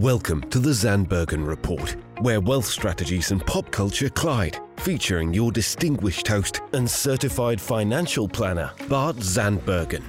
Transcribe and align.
Welcome 0.00 0.42
to 0.50 0.58
the 0.58 0.72
Zandbergen 0.72 1.46
Report, 1.46 1.96
where 2.20 2.38
wealth 2.38 2.66
strategies 2.66 3.30
and 3.30 3.40
pop 3.46 3.70
culture 3.70 4.10
collide, 4.10 4.58
featuring 4.76 5.32
your 5.32 5.50
distinguished 5.50 6.28
host 6.28 6.60
and 6.74 6.90
certified 6.90 7.58
financial 7.58 8.28
planner, 8.28 8.70
Bart 8.90 9.16
Zandbergen. 9.16 10.02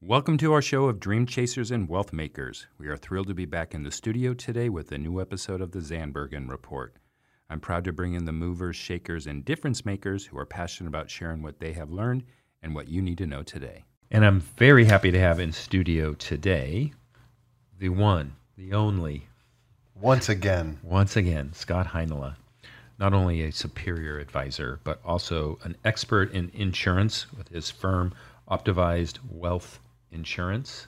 Welcome 0.00 0.38
to 0.38 0.52
our 0.52 0.62
show 0.62 0.84
of 0.84 1.00
Dream 1.00 1.26
Chasers 1.26 1.72
and 1.72 1.88
Wealth 1.88 2.12
Makers. 2.12 2.68
We 2.78 2.86
are 2.86 2.96
thrilled 2.96 3.26
to 3.26 3.34
be 3.34 3.44
back 3.44 3.74
in 3.74 3.82
the 3.82 3.90
studio 3.90 4.32
today 4.32 4.68
with 4.68 4.92
a 4.92 4.98
new 4.98 5.20
episode 5.20 5.60
of 5.60 5.72
the 5.72 5.80
Zandbergen 5.80 6.48
Report. 6.48 6.94
I'm 7.50 7.58
proud 7.58 7.82
to 7.86 7.92
bring 7.92 8.14
in 8.14 8.26
the 8.26 8.32
movers, 8.32 8.76
shakers, 8.76 9.26
and 9.26 9.44
difference 9.44 9.84
makers 9.84 10.24
who 10.24 10.38
are 10.38 10.46
passionate 10.46 10.90
about 10.90 11.10
sharing 11.10 11.42
what 11.42 11.58
they 11.58 11.72
have 11.72 11.90
learned 11.90 12.22
and 12.62 12.76
what 12.76 12.86
you 12.86 13.02
need 13.02 13.18
to 13.18 13.26
know 13.26 13.42
today. 13.42 13.82
And 14.14 14.24
I'm 14.24 14.38
very 14.38 14.84
happy 14.84 15.10
to 15.10 15.18
have 15.18 15.40
in 15.40 15.50
studio 15.50 16.14
today 16.14 16.92
the 17.80 17.88
one, 17.88 18.36
the 18.56 18.72
only, 18.72 19.26
Once 19.96 20.28
again, 20.28 20.78
once 20.84 21.16
again, 21.16 21.52
Scott 21.52 21.88
Heinila. 21.88 22.36
Not 22.96 23.12
only 23.12 23.42
a 23.42 23.50
superior 23.50 24.20
advisor, 24.20 24.78
but 24.84 25.00
also 25.04 25.58
an 25.64 25.74
expert 25.84 26.30
in 26.30 26.52
insurance 26.54 27.32
with 27.32 27.48
his 27.48 27.72
firm 27.72 28.14
Optimized 28.48 29.18
Wealth 29.28 29.80
Insurance. 30.12 30.86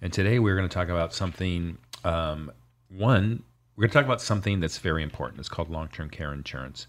And 0.00 0.12
today 0.12 0.38
we're 0.38 0.54
going 0.54 0.68
to 0.68 0.72
talk 0.72 0.88
about 0.88 1.12
something, 1.12 1.78
um, 2.04 2.52
one, 2.90 3.42
we're 3.74 3.82
going 3.82 3.90
to 3.90 3.94
talk 3.94 4.04
about 4.04 4.22
something 4.22 4.60
that's 4.60 4.78
very 4.78 5.02
important. 5.02 5.40
It's 5.40 5.48
called 5.48 5.68
long 5.68 5.88
term 5.88 6.10
care 6.10 6.32
insurance. 6.32 6.86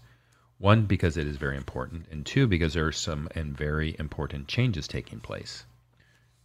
One, 0.58 0.86
because 0.86 1.16
it 1.16 1.26
is 1.26 1.36
very 1.36 1.56
important, 1.56 2.06
and 2.10 2.26
two, 2.26 2.46
because 2.48 2.74
there 2.74 2.86
are 2.86 2.92
some 2.92 3.28
and 3.34 3.56
very 3.56 3.94
important 3.98 4.48
changes 4.48 4.88
taking 4.88 5.20
place. 5.20 5.64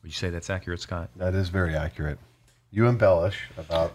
Would 0.02 0.10
you 0.10 0.14
say 0.16 0.30
that's 0.30 0.50
accurate, 0.50 0.82
Scott? 0.82 1.10
that 1.16 1.34
is 1.34 1.50
very 1.50 1.76
accurate. 1.76 2.20
You 2.70 2.88
embellish 2.88 3.48
about 3.58 3.94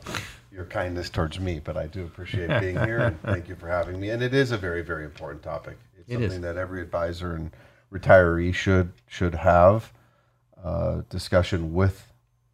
your 0.52 0.64
kindness 0.64 1.10
towards 1.10 1.38
me, 1.38 1.60
but 1.62 1.76
I 1.76 1.86
do 1.86 2.04
appreciate 2.04 2.48
being 2.60 2.78
here 2.84 3.00
and 3.00 3.20
thank 3.22 3.48
you 3.48 3.54
for 3.56 3.68
having 3.68 4.00
me. 4.00 4.10
And 4.10 4.22
it 4.22 4.34
is 4.34 4.50
a 4.50 4.56
very, 4.56 4.82
very 4.82 5.04
important 5.04 5.42
topic. 5.42 5.76
It's 5.98 6.08
It 6.08 6.14
something 6.14 6.30
is. 6.32 6.40
that 6.40 6.56
every 6.56 6.80
advisor 6.80 7.34
and 7.34 7.50
retiree 7.92 8.54
should 8.54 8.92
should 9.06 9.34
have 9.34 9.92
uh, 10.62 11.02
discussion 11.10 11.74
with 11.74 12.12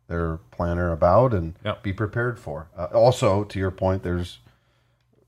their 0.09 0.37
planner 0.51 0.93
about 0.93 1.33
and 1.33 1.55
Yep. 1.65 1.83
be 1.83 1.93
prepared 1.93 2.39
for. 2.39 2.69
Uh, 2.77 2.87
also, 2.93 3.45
to 3.45 3.59
your 3.59 3.71
point, 3.71 4.03
there's 4.03 4.39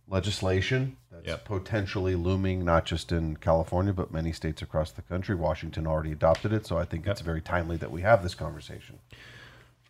legislation 0.08 0.96
that's 1.16 1.28
Yep. 1.28 1.44
potentially 1.44 2.14
looming, 2.14 2.64
not 2.64 2.84
just 2.84 3.12
in 3.12 3.36
California, 3.36 3.92
but 3.92 4.12
many 4.12 4.32
states 4.32 4.62
across 4.62 4.90
the 4.90 5.02
country. 5.02 5.34
Washington 5.34 5.86
already 5.86 6.12
adopted 6.12 6.52
it, 6.52 6.66
so 6.66 6.76
I 6.78 6.84
think 6.84 7.06
it's 7.06 7.20
very 7.20 7.40
timely 7.40 7.76
that 7.78 7.90
we 7.90 8.02
have 8.02 8.22
this 8.22 8.34
conversation. 8.34 8.98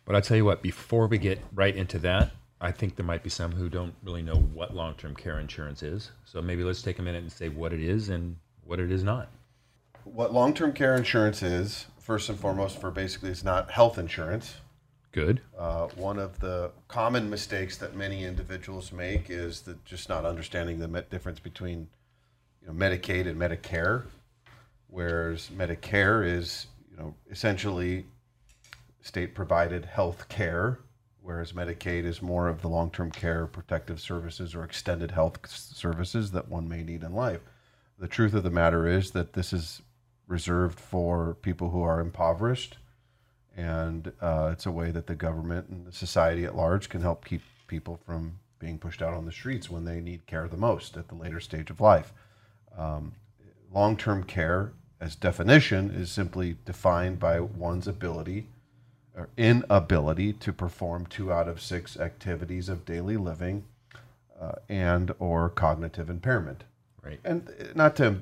But 0.05 0.15
I 0.15 0.21
tell 0.21 0.37
you 0.37 0.45
what, 0.45 0.61
before 0.61 1.07
we 1.07 1.17
get 1.17 1.43
right 1.53 1.75
into 1.75 1.99
that, 1.99 2.31
I 2.59 2.71
think 2.71 2.95
there 2.95 3.05
might 3.05 3.23
be 3.23 3.29
some 3.29 3.51
who 3.51 3.69
don't 3.69 3.93
really 4.01 4.21
know 4.21 4.35
what 4.35 4.73
long 4.73 4.95
term 4.95 5.15
care 5.15 5.39
insurance 5.39 5.83
is. 5.83 6.11
So 6.25 6.41
maybe 6.41 6.63
let's 6.63 6.81
take 6.81 6.97
a 6.97 7.01
minute 7.01 7.21
and 7.21 7.31
say 7.31 7.49
what 7.49 7.73
it 7.73 7.81
is 7.81 8.09
and 8.09 8.37
what 8.63 8.79
it 8.79 8.91
is 8.91 9.03
not. 9.03 9.29
What 10.05 10.33
long 10.33 10.53
term 10.53 10.73
care 10.73 10.95
insurance 10.95 11.43
is, 11.43 11.87
first 11.99 12.29
and 12.29 12.39
foremost, 12.39 12.79
for 12.79 12.89
basically 12.89 13.29
it's 13.29 13.43
not 13.43 13.71
health 13.71 13.97
insurance. 13.97 14.55
Good. 15.11 15.41
Uh, 15.57 15.87
one 15.95 16.19
of 16.19 16.39
the 16.39 16.71
common 16.87 17.29
mistakes 17.29 17.77
that 17.77 17.95
many 17.95 18.23
individuals 18.23 18.91
make 18.91 19.29
is 19.29 19.61
that 19.61 19.83
just 19.85 20.09
not 20.09 20.25
understanding 20.25 20.79
the 20.79 21.05
difference 21.09 21.39
between 21.39 21.87
you 22.61 22.67
know, 22.67 22.73
Medicaid 22.73 23.27
and 23.27 23.39
Medicare, 23.39 24.03
whereas 24.87 25.49
Medicare 25.55 26.25
is 26.25 26.67
you 26.91 26.97
know 26.97 27.15
essentially 27.31 28.05
state 29.01 29.33
provided 29.33 29.85
health 29.85 30.27
care, 30.27 30.79
whereas 31.21 31.53
Medicaid 31.53 32.03
is 32.03 32.21
more 32.21 32.49
of 32.49 32.61
the 32.61 32.67
long 32.67 32.91
term 32.91 33.09
care, 33.09 33.47
protective 33.47 34.01
services, 34.01 34.53
or 34.53 34.63
extended 34.63 35.11
health 35.11 35.39
services 35.49 36.31
that 36.31 36.49
one 36.49 36.67
may 36.67 36.83
need 36.83 37.03
in 37.03 37.13
life. 37.13 37.41
The 37.97 38.07
truth 38.07 38.33
of 38.33 38.43
the 38.43 38.51
matter 38.51 38.87
is 38.87 39.11
that 39.11 39.33
this 39.33 39.53
is 39.53 39.81
reserved 40.27 40.79
for 40.79 41.35
people 41.41 41.69
who 41.69 41.81
are 41.81 42.01
impoverished 42.01 42.77
and 43.57 44.11
uh, 44.21 44.51
it's 44.53 44.67
a 44.67 44.71
way 44.71 44.91
that 44.91 45.07
the 45.07 45.15
government 45.15 45.67
and 45.69 45.85
the 45.85 45.91
society 45.91 46.45
at 46.45 46.55
large 46.55 46.87
can 46.89 47.01
help 47.01 47.25
keep 47.25 47.41
people 47.67 47.99
from 48.05 48.39
being 48.59 48.77
pushed 48.77 49.01
out 49.01 49.13
on 49.13 49.25
the 49.25 49.31
streets 49.31 49.69
when 49.69 49.83
they 49.83 49.99
need 49.99 50.25
care 50.27 50.47
the 50.47 50.55
most 50.57 50.95
at 50.95 51.07
the 51.09 51.15
later 51.15 51.39
stage 51.39 51.69
of 51.69 51.81
life. 51.81 52.13
Um, 52.77 53.13
long-term 53.73 54.23
care, 54.23 54.71
as 55.01 55.15
definition, 55.15 55.89
is 55.91 56.11
simply 56.11 56.57
defined 56.65 57.19
by 57.19 57.39
one's 57.39 57.87
ability 57.87 58.47
or 59.15 59.29
inability 59.37 60.33
to 60.33 60.53
perform 60.53 61.07
two 61.07 61.33
out 61.33 61.47
of 61.47 61.59
six 61.59 61.97
activities 61.97 62.69
of 62.69 62.85
daily 62.85 63.17
living 63.17 63.65
uh, 64.39 64.53
and 64.69 65.13
or 65.17 65.49
cognitive 65.49 66.09
impairment 66.09 66.63
Right. 67.03 67.19
and 67.23 67.49
uh, 67.49 67.63
not 67.73 67.95
to 67.95 68.17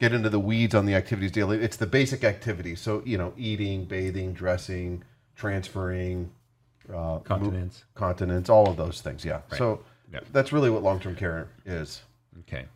get 0.00 0.12
into 0.12 0.28
the 0.28 0.38
weeds 0.40 0.74
on 0.74 0.86
the 0.86 0.94
activities 0.94 1.30
daily 1.32 1.58
it's 1.62 1.76
the 1.76 1.86
basic 1.86 2.24
activities 2.24 2.80
so 2.80 3.02
you 3.04 3.16
know 3.18 3.32
eating 3.36 3.84
bathing 3.84 4.32
dressing 4.32 5.02
transferring 5.36 6.30
uh, 6.94 7.18
Continence. 7.20 7.84
mo- 7.94 8.00
continence 8.06 8.48
all 8.48 8.68
of 8.68 8.76
those 8.76 9.00
things 9.00 9.24
yeah 9.24 9.40
so 9.56 9.80
Yep. 10.12 10.26
that's 10.32 10.52
really 10.52 10.70
what 10.70 10.82
long-term 10.82 11.16
care 11.16 11.48
is 11.64 12.02
Okay. 12.40 12.66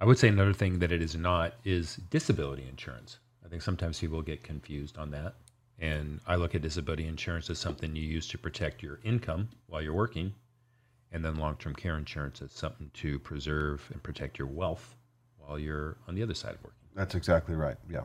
I 0.00 0.04
would 0.04 0.18
say 0.18 0.28
another 0.28 0.52
thing 0.52 0.78
that 0.80 0.92
it 0.92 1.00
is 1.00 1.14
not 1.14 1.54
is 1.64 1.96
disability 2.10 2.66
insurance. 2.68 3.18
I 3.44 3.48
think 3.48 3.62
sometimes 3.62 3.98
people 4.00 4.20
get 4.20 4.42
confused 4.42 4.98
on 4.98 5.10
that. 5.12 5.34
And 5.78 6.20
I 6.26 6.36
look 6.36 6.54
at 6.54 6.60
disability 6.62 7.06
insurance 7.06 7.48
as 7.50 7.58
something 7.58 7.94
you 7.96 8.02
use 8.02 8.26
to 8.28 8.38
protect 8.38 8.82
your 8.82 8.98
income 9.04 9.48
while 9.68 9.80
you're 9.80 9.92
working. 9.94 10.34
And 11.12 11.24
then 11.24 11.36
long 11.36 11.56
term 11.56 11.74
care 11.74 11.96
insurance 11.96 12.40
is 12.42 12.52
something 12.52 12.90
to 12.94 13.18
preserve 13.18 13.86
and 13.92 14.02
protect 14.02 14.38
your 14.38 14.48
wealth 14.48 14.96
while 15.46 15.58
you're 15.58 15.96
on 16.08 16.14
the 16.14 16.22
other 16.22 16.34
side 16.34 16.54
of 16.54 16.62
working. 16.64 16.78
that's 16.94 17.14
exactly 17.14 17.54
right 17.54 17.76
yeah 17.90 18.02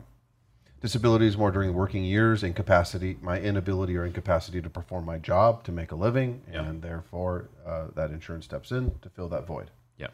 disability 0.80 1.26
is 1.26 1.36
more 1.36 1.50
during 1.50 1.72
working 1.74 2.04
years 2.04 2.42
incapacity 2.42 3.16
my 3.22 3.38
inability 3.40 3.96
or 3.96 4.04
incapacity 4.04 4.60
to 4.62 4.70
perform 4.70 5.04
my 5.04 5.18
job 5.18 5.62
to 5.64 5.72
make 5.72 5.92
a 5.92 5.96
living 5.96 6.40
Yeah. 6.52 6.64
and 6.64 6.82
therefore 6.82 7.48
uh, 7.66 7.86
that 7.94 8.10
insurance 8.10 8.44
steps 8.44 8.72
in 8.72 8.92
to 9.02 9.08
fill 9.10 9.28
that 9.28 9.46
void 9.46 9.70
Yeah. 9.98 10.08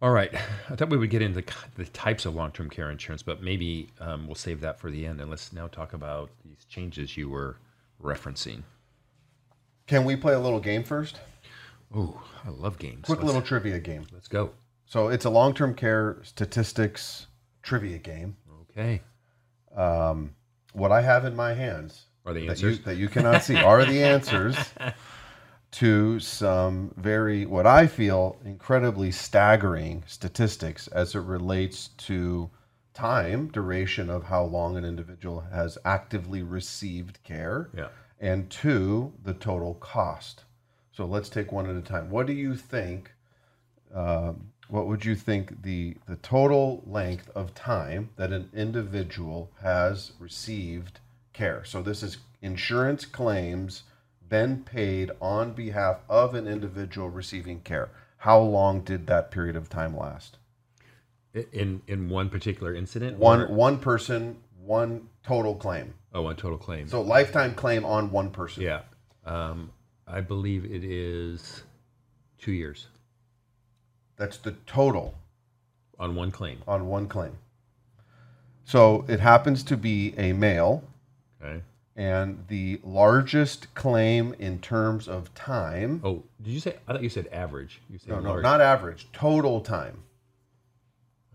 All 0.00 0.10
right. 0.12 0.32
I 0.70 0.76
thought 0.76 0.90
we 0.90 0.96
would 0.96 1.10
get 1.10 1.22
into 1.22 1.42
the 1.74 1.84
types 1.86 2.24
of 2.24 2.32
long 2.34 2.52
term 2.52 2.70
care 2.70 2.88
insurance, 2.90 3.22
but 3.22 3.42
maybe 3.42 3.88
um, 4.00 4.26
we'll 4.28 4.36
save 4.36 4.60
that 4.60 4.78
for 4.78 4.92
the 4.92 5.04
end. 5.04 5.20
And 5.20 5.28
let's 5.28 5.52
now 5.52 5.66
talk 5.66 5.92
about 5.92 6.30
these 6.44 6.64
changes 6.68 7.16
you 7.16 7.28
were 7.28 7.56
referencing. 8.00 8.62
can 9.88 10.04
we 10.04 10.14
play 10.14 10.34
a 10.34 10.38
little 10.38 10.60
game 10.60 10.84
first 10.84 11.18
Oh, 11.92 12.22
I 12.44 12.50
love 12.50 12.78
games. 12.78 13.06
quick 13.06 13.18
let's, 13.18 13.26
little 13.26 13.42
trivia 13.42 13.80
game 13.80 14.06
let's 14.12 14.28
go. 14.28 14.50
So 14.88 15.08
it's 15.08 15.26
a 15.26 15.30
long-term 15.30 15.74
care 15.74 16.16
statistics 16.22 17.26
trivia 17.62 17.98
game. 17.98 18.38
Okay. 18.70 19.02
Um, 19.76 20.34
what 20.72 20.92
I 20.92 21.02
have 21.02 21.26
in 21.26 21.36
my 21.36 21.52
hands 21.52 22.06
Are 22.24 22.32
the 22.32 22.46
that 22.46 22.62
you, 22.62 22.68
answers? 22.68 22.84
that 22.86 22.96
you 22.96 23.08
cannot 23.08 23.42
see 23.42 23.56
are 23.56 23.84
the 23.84 24.02
answers 24.02 24.56
to 25.72 26.18
some 26.20 26.94
very 26.96 27.44
what 27.44 27.66
I 27.66 27.86
feel 27.86 28.38
incredibly 28.46 29.10
staggering 29.10 30.04
statistics 30.06 30.88
as 30.88 31.14
it 31.14 31.20
relates 31.20 31.88
to 32.08 32.48
time 32.94 33.48
duration 33.48 34.08
of 34.08 34.24
how 34.24 34.44
long 34.44 34.78
an 34.78 34.86
individual 34.86 35.40
has 35.52 35.76
actively 35.84 36.42
received 36.42 37.22
care 37.24 37.68
Yeah. 37.76 37.88
and 38.20 38.48
two 38.48 39.12
the 39.22 39.34
total 39.34 39.74
cost 39.74 40.44
so 40.92 41.04
let's 41.04 41.28
take 41.28 41.52
one 41.52 41.68
at 41.68 41.76
a 41.76 41.82
time 41.82 42.08
what 42.08 42.26
do 42.26 42.32
you 42.32 42.56
think 42.56 43.12
um, 43.94 44.50
what 44.68 44.86
would 44.86 45.04
you 45.04 45.14
think 45.14 45.62
the 45.62 45.96
the 46.06 46.16
total 46.16 46.82
length 46.86 47.30
of 47.34 47.54
time 47.54 48.10
that 48.16 48.32
an 48.32 48.48
individual 48.54 49.50
has 49.62 50.12
received 50.18 51.00
care 51.32 51.64
so 51.64 51.82
this 51.82 52.02
is 52.02 52.18
insurance 52.42 53.04
claims 53.04 53.82
been 54.28 54.62
paid 54.62 55.10
on 55.20 55.52
behalf 55.52 55.98
of 56.08 56.34
an 56.34 56.46
individual 56.46 57.08
receiving 57.08 57.60
care 57.60 57.88
how 58.18 58.38
long 58.40 58.80
did 58.80 59.06
that 59.06 59.30
period 59.30 59.56
of 59.56 59.68
time 59.68 59.96
last 59.96 60.36
In 61.52 61.82
in 61.86 62.08
one 62.08 62.28
particular 62.30 62.74
incident? 62.74 63.16
one 63.18 63.40
or- 63.42 63.48
one 63.52 63.78
person 63.78 64.36
one 64.60 65.08
total 65.24 65.54
claim 65.54 65.94
Oh, 66.14 66.22
one 66.22 66.36
total 66.36 66.58
claim. 66.58 66.88
so 66.88 67.00
lifetime 67.02 67.54
claim 67.54 67.84
on 67.84 68.10
one 68.10 68.30
person 68.30 68.62
yeah. 68.62 68.80
Um, 69.24 69.70
I 70.06 70.20
believe 70.22 70.64
it 70.64 70.84
is 70.84 71.62
two 72.38 72.52
years 72.52 72.86
that's 74.18 74.36
the 74.36 74.52
total 74.66 75.14
on 75.98 76.14
one 76.14 76.30
claim. 76.30 76.58
on 76.68 76.86
one 76.88 77.08
claim 77.08 77.38
so 78.64 79.04
it 79.08 79.20
happens 79.20 79.62
to 79.64 79.76
be 79.76 80.12
a 80.18 80.32
male 80.32 80.82
Okay. 81.42 81.62
and 81.96 82.44
the 82.48 82.80
largest 82.84 83.72
claim 83.74 84.34
in 84.38 84.58
terms 84.60 85.08
of 85.08 85.32
time 85.34 86.00
Oh, 86.04 86.22
did 86.42 86.50
you 86.52 86.60
say? 86.60 86.76
I 86.86 86.92
thought 86.92 87.02
you 87.02 87.08
said 87.08 87.28
average. 87.28 87.80
You 87.88 87.98
said 87.98 88.08
no 88.10 88.20
no 88.20 88.28
large. 88.30 88.42
not 88.42 88.60
average 88.60 89.08
total 89.12 89.60
time 89.60 90.02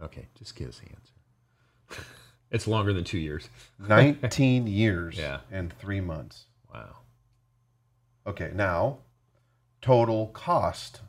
Okay, 0.01 0.27
just 0.37 0.55
give 0.55 0.67
us 0.69 0.79
the 0.79 0.89
answer. 0.89 2.03
It's 2.51 2.67
longer 2.67 2.93
than 2.93 3.03
two 3.03 3.17
years. 3.17 3.49
19 3.79 4.67
years 4.81 5.17
Yeah. 5.17 5.39
and 5.51 5.73
three 5.79 6.01
months. 6.01 6.45
Wow. 6.71 6.97
Okay, 8.27 8.51
now 8.53 8.97
total 9.81 10.27
cost 10.27 11.01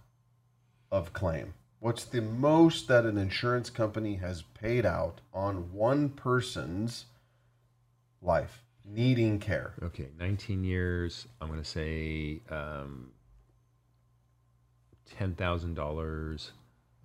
of 0.91 1.13
claim. 1.13 1.53
What's 1.85 2.07
the 2.07 2.23
most 2.23 2.89
that 2.89 3.05
an 3.05 3.19
insurance 3.19 3.69
company 3.69 4.15
has 4.15 4.41
paid 4.41 4.87
out 4.87 5.21
on 5.35 5.71
one 5.71 6.09
person's 6.09 7.05
life 8.23 8.63
needing 8.87 9.39
care? 9.39 9.75
Okay, 9.83 10.09
19 10.19 10.65
years. 10.65 11.29
I'm 11.43 11.49
going 11.49 11.61
to 11.61 11.69
say 11.69 12.41
um, 12.49 13.11
$10,000 15.21 16.51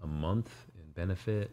a 0.02 0.08
month 0.08 0.50
in 0.74 0.92
benefit. 0.94 1.52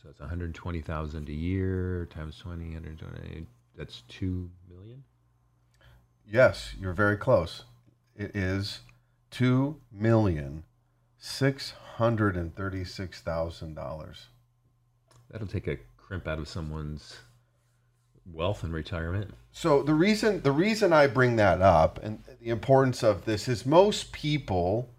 So 0.00 0.08
it's 0.08 0.20
120,000 0.20 1.28
a 1.28 1.32
year 1.32 2.06
times 2.14 2.38
20, 2.38 2.66
120. 2.66 3.46
That's 3.76 4.04
2 4.10 4.48
million. 4.72 5.02
Yes, 6.24 6.74
you're 6.80 6.92
very 6.92 7.16
close. 7.16 7.64
It 8.14 8.36
is 8.36 8.82
two 9.32 9.80
million 9.90 10.62
six 11.24 11.72
hundred 11.96 12.36
and 12.36 12.54
thirty-six 12.54 13.22
thousand 13.22 13.74
dollars. 13.74 14.26
That'll 15.30 15.46
take 15.46 15.66
a 15.66 15.78
crimp 15.96 16.28
out 16.28 16.38
of 16.38 16.48
someone's 16.48 17.16
wealth 18.30 18.62
and 18.62 18.74
retirement. 18.74 19.32
So 19.50 19.82
the 19.82 19.94
reason 19.94 20.42
the 20.42 20.52
reason 20.52 20.92
I 20.92 21.06
bring 21.06 21.36
that 21.36 21.62
up 21.62 21.98
and 22.02 22.22
the 22.40 22.50
importance 22.50 23.02
of 23.02 23.24
this 23.24 23.48
is 23.48 23.64
most 23.64 24.12
people 24.12 24.90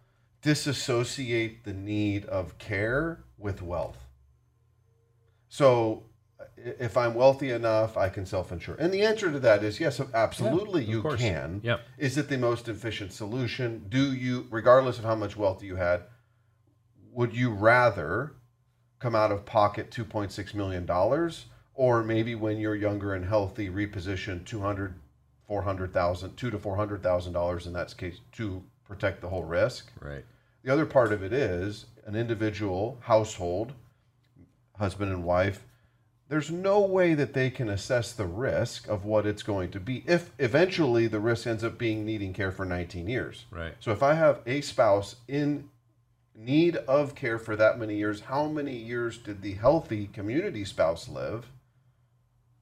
disassociate 0.42 1.64
the 1.64 1.74
need 1.74 2.26
of 2.26 2.58
care 2.58 3.24
with 3.38 3.62
wealth. 3.62 4.00
So 5.48 6.06
if 6.58 6.98
I'm 6.98 7.14
wealthy 7.14 7.52
enough, 7.52 7.98
I 7.98 8.10
can 8.10 8.26
self-insure. 8.26 8.76
And 8.76 8.92
the 8.92 9.04
answer 9.04 9.32
to 9.32 9.40
that 9.42 9.64
is 9.64 9.80
yes, 9.80 10.02
absolutely 10.14 10.84
of 10.84 10.90
you 10.90 11.02
course. 11.04 11.20
can. 11.22 11.62
Yep. 11.64 11.82
Is 12.00 12.18
it 12.18 12.30
the 12.30 12.38
most 12.38 12.68
efficient 12.68 13.14
solution? 13.14 13.86
Do 13.90 14.12
you 14.12 14.48
regardless 14.50 14.98
of 14.98 15.06
how 15.06 15.16
much 15.16 15.38
wealth 15.38 15.62
you 15.62 15.76
had, 15.76 16.02
would 17.16 17.34
you 17.36 17.50
rather 17.52 18.34
come 19.00 19.16
out 19.16 19.32
of 19.32 19.46
pocket 19.46 19.90
2.6 19.90 20.54
million 20.54 20.86
dollars 20.86 21.46
or 21.74 22.04
maybe 22.04 22.36
when 22.36 22.58
you're 22.58 22.76
younger 22.76 23.14
and 23.14 23.26
healthy 23.26 23.70
reposition 23.70 24.46
200 24.46 24.94
400,000 25.48 26.36
2 26.36 26.52
to 26.52 26.58
400,000 26.60 27.34
dollars 27.34 27.68
in 27.68 27.74
that 27.74 27.96
case 27.98 28.20
to 28.34 28.64
protect 28.88 29.22
the 29.22 29.30
whole 29.30 29.44
risk 29.44 29.92
Right. 30.02 30.26
the 30.64 30.72
other 30.72 30.86
part 30.86 31.12
of 31.14 31.24
it 31.24 31.34
is 31.34 31.86
an 32.06 32.16
individual 32.16 32.98
household 33.02 33.74
husband 34.78 35.12
and 35.12 35.24
wife 35.24 35.64
there's 36.28 36.50
no 36.50 36.80
way 36.82 37.14
that 37.14 37.34
they 37.34 37.52
can 37.52 37.70
assess 37.70 38.12
the 38.12 38.26
risk 38.26 38.88
of 38.88 39.06
what 39.06 39.28
it's 39.28 39.44
going 39.44 39.70
to 39.72 39.80
be 39.80 40.04
if 40.08 40.32
eventually 40.40 41.06
the 41.08 41.20
risk 41.20 41.46
ends 41.46 41.64
up 41.64 41.78
being 41.78 42.04
needing 42.06 42.34
care 42.34 42.52
for 42.52 42.66
19 42.66 43.08
years 43.08 43.46
Right. 43.52 43.74
so 43.80 43.92
if 43.92 44.02
I 44.04 44.16
have 44.16 44.40
a 44.46 44.62
spouse 44.62 45.18
in 45.28 45.70
need 46.36 46.76
of 46.76 47.16
care 47.16 47.40
for 47.40 47.56
that 47.56 47.80
many 47.80 47.96
years, 47.96 48.22
how 48.22 48.48
many 48.48 48.76
years 48.76 49.18
did 49.18 49.42
the 49.42 49.54
healthy 49.54 50.08
community 50.08 50.66
spouse 50.66 51.08
live? 51.08 51.48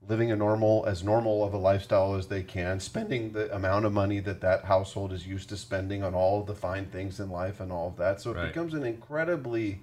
Living 0.07 0.31
a 0.31 0.35
normal, 0.35 0.85
as 0.85 1.03
normal 1.03 1.43
of 1.45 1.53
a 1.53 1.57
lifestyle 1.57 2.15
as 2.15 2.27
they 2.27 2.43
can, 2.43 2.79
spending 2.79 3.31
the 3.31 3.53
amount 3.55 3.85
of 3.85 3.93
money 3.93 4.19
that 4.19 4.41
that 4.41 4.65
household 4.65 5.13
is 5.13 5.25
used 5.25 5.47
to 5.49 5.57
spending 5.57 6.03
on 6.03 6.13
all 6.13 6.41
of 6.41 6.45
the 6.47 6.53
fine 6.55 6.85
things 6.87 7.19
in 7.21 7.29
life 7.29 7.59
and 7.61 7.71
all 7.71 7.87
of 7.87 7.95
that. 7.97 8.19
So 8.19 8.31
it 8.31 8.35
Right. 8.37 8.47
becomes 8.47 8.73
an 8.73 8.83
incredibly 8.83 9.81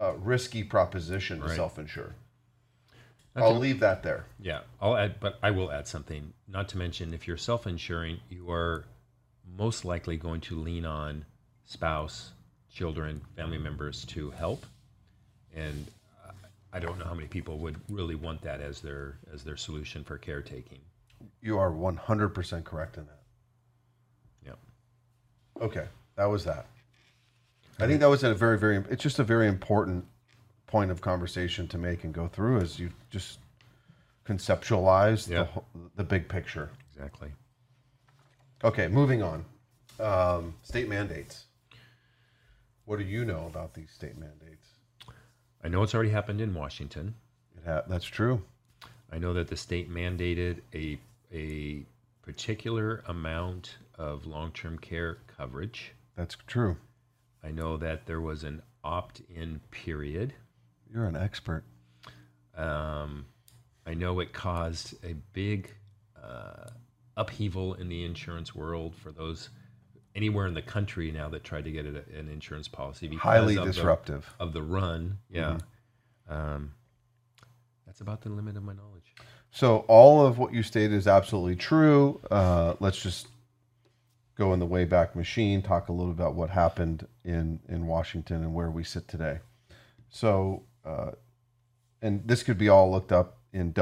uh, 0.00 0.14
risky 0.14 0.64
proposition 0.64 1.38
to 1.38 1.44
Right. 1.46 1.56
self 1.56 1.78
insure. 1.78 2.14
That's 3.34 3.44
I'll 3.46 3.56
a- 3.56 3.58
leave 3.58 3.80
that 3.80 4.02
there. 4.02 4.26
Yeah, 4.40 4.62
I'll 4.80 4.96
add, 4.96 5.20
but 5.20 5.38
I 5.42 5.50
will 5.50 5.70
add 5.70 5.86
something. 5.86 6.32
Not 6.48 6.68
to 6.70 6.78
mention, 6.78 7.12
if 7.14 7.26
you're 7.28 7.36
self-insuring, 7.36 8.20
you 8.28 8.50
are 8.50 8.86
most 9.46 9.84
likely 9.84 10.16
going 10.16 10.40
to 10.42 10.58
lean 10.58 10.84
on 10.86 11.26
spouse, 11.64 12.32
children, 12.74 13.20
family 13.36 13.56
members 13.56 14.04
to 14.06 14.30
help, 14.32 14.66
and 15.54 15.86
uh, 16.26 16.32
I 16.72 16.80
don't 16.80 16.98
know 16.98 17.04
how 17.04 17.14
many 17.14 17.28
people 17.28 17.56
would 17.58 17.76
really 17.88 18.16
want 18.16 18.42
that 18.42 18.60
as 18.60 18.80
their 18.80 19.16
as 19.32 19.44
their 19.44 19.56
solution 19.56 20.02
for 20.04 20.18
caretaking. 20.18 20.80
You 21.40 21.58
are 21.58 21.70
100% 21.70 22.64
correct 22.64 22.98
in 22.98 23.06
that. 23.06 23.22
Yep. 24.44 24.58
Okay, 25.62 25.86
that 26.16 26.24
was 26.26 26.44
that. 26.44 26.66
I 27.78 27.86
think 27.86 28.00
that 28.00 28.08
was 28.08 28.22
a 28.24 28.34
very, 28.34 28.58
very. 28.58 28.76
It's 28.90 29.02
just 29.02 29.18
a 29.20 29.24
very 29.24 29.46
important 29.48 30.04
point 30.66 30.90
of 30.90 31.00
conversation 31.00 31.68
to 31.68 31.78
make 31.78 32.04
and 32.04 32.12
go 32.12 32.26
through 32.28 32.60
as 32.60 32.78
you 32.78 32.90
just 33.10 33.38
conceptualize 34.26 35.28
Yeah. 35.28 35.38
the 35.40 35.44
whole, 35.44 35.64
the 35.96 36.04
big 36.04 36.28
picture. 36.28 36.70
Exactly. 36.92 37.30
Okay, 38.64 38.88
moving 38.88 39.22
on. 39.22 39.44
Um, 40.00 40.54
state 40.62 40.88
mandates. 40.88 41.44
What 42.84 42.98
do 42.98 43.04
you 43.04 43.24
know 43.24 43.46
about 43.46 43.74
these 43.74 43.90
state 43.90 44.18
mandates? 44.18 44.68
I 45.62 45.68
know 45.68 45.82
it's 45.82 45.94
already 45.94 46.10
happened 46.10 46.40
in 46.40 46.52
Washington. 46.54 47.14
It 47.56 47.64
ha- 47.66 47.84
that's 47.88 48.04
true. 48.04 48.42
I 49.10 49.18
know 49.18 49.32
that 49.34 49.48
the 49.48 49.56
state 49.56 49.90
mandated 49.90 50.60
a 50.74 50.98
a 51.32 51.84
particular 52.22 53.02
amount 53.06 53.76
of 53.98 54.26
long-term 54.26 54.78
care 54.78 55.18
coverage. 55.26 55.92
That's 56.16 56.36
true. 56.46 56.76
I 57.42 57.50
know 57.50 57.76
that 57.78 58.06
there 58.06 58.20
was 58.20 58.44
an 58.44 58.62
opt-in 58.82 59.60
period. 59.70 60.34
You're 60.92 61.06
an 61.06 61.16
expert. 61.16 61.64
Um, 62.56 63.26
I 63.86 63.94
know 63.94 64.20
it 64.20 64.32
caused 64.32 64.94
a 65.04 65.14
big 65.32 65.70
uh, 66.22 66.70
upheaval 67.16 67.74
in 67.74 67.88
the 67.88 68.04
insurance 68.04 68.54
world 68.54 68.94
for 68.94 69.10
those 69.10 69.50
anywhere 70.14 70.46
in 70.46 70.54
the 70.54 70.62
country 70.62 71.10
now 71.10 71.28
that 71.30 71.42
tried 71.44 71.64
to 71.64 71.70
get 71.72 71.86
a, 71.86 72.04
an 72.18 72.28
insurance 72.30 72.68
policy. 72.68 73.08
because 73.08 73.22
Highly 73.22 73.56
of 73.56 73.64
the- 73.66 73.72
disruptive. 73.72 74.32
of 74.38 74.52
the 74.52 74.62
run. 74.62 75.18
Yeah. 75.30 75.58
Um, 76.28 76.72
that's 77.86 78.00
about 78.00 78.22
the 78.22 78.28
limit 78.30 78.56
of 78.56 78.62
my 78.62 78.72
knowledge. 78.72 79.14
So 79.50 79.78
all 79.88 80.24
of 80.26 80.38
what 80.38 80.52
you 80.52 80.62
stated 80.62 80.92
is 80.94 81.06
absolutely 81.06 81.56
true. 81.56 82.20
Uh, 82.30 82.74
let's 82.80 83.00
just 83.00 83.28
go 84.36 84.52
in 84.52 84.58
the 84.58 84.66
Wayback 84.66 85.14
Machine, 85.14 85.62
talk 85.62 85.88
a 85.88 85.92
little 85.92 86.10
about 86.10 86.34
what 86.34 86.50
happened 86.50 87.06
in 87.24 87.60
in 87.68 87.86
Washington 87.86 88.42
and 88.42 88.52
where 88.52 88.70
we 88.70 88.82
sit 88.82 89.06
today. 89.06 89.38
So, 90.10 90.64
uh, 90.84 91.12
and 92.02 92.26
this 92.26 92.42
could 92.42 92.58
be 92.58 92.68
all 92.68 92.90
looked 92.90 93.12
up 93.12 93.38
in 93.52 93.72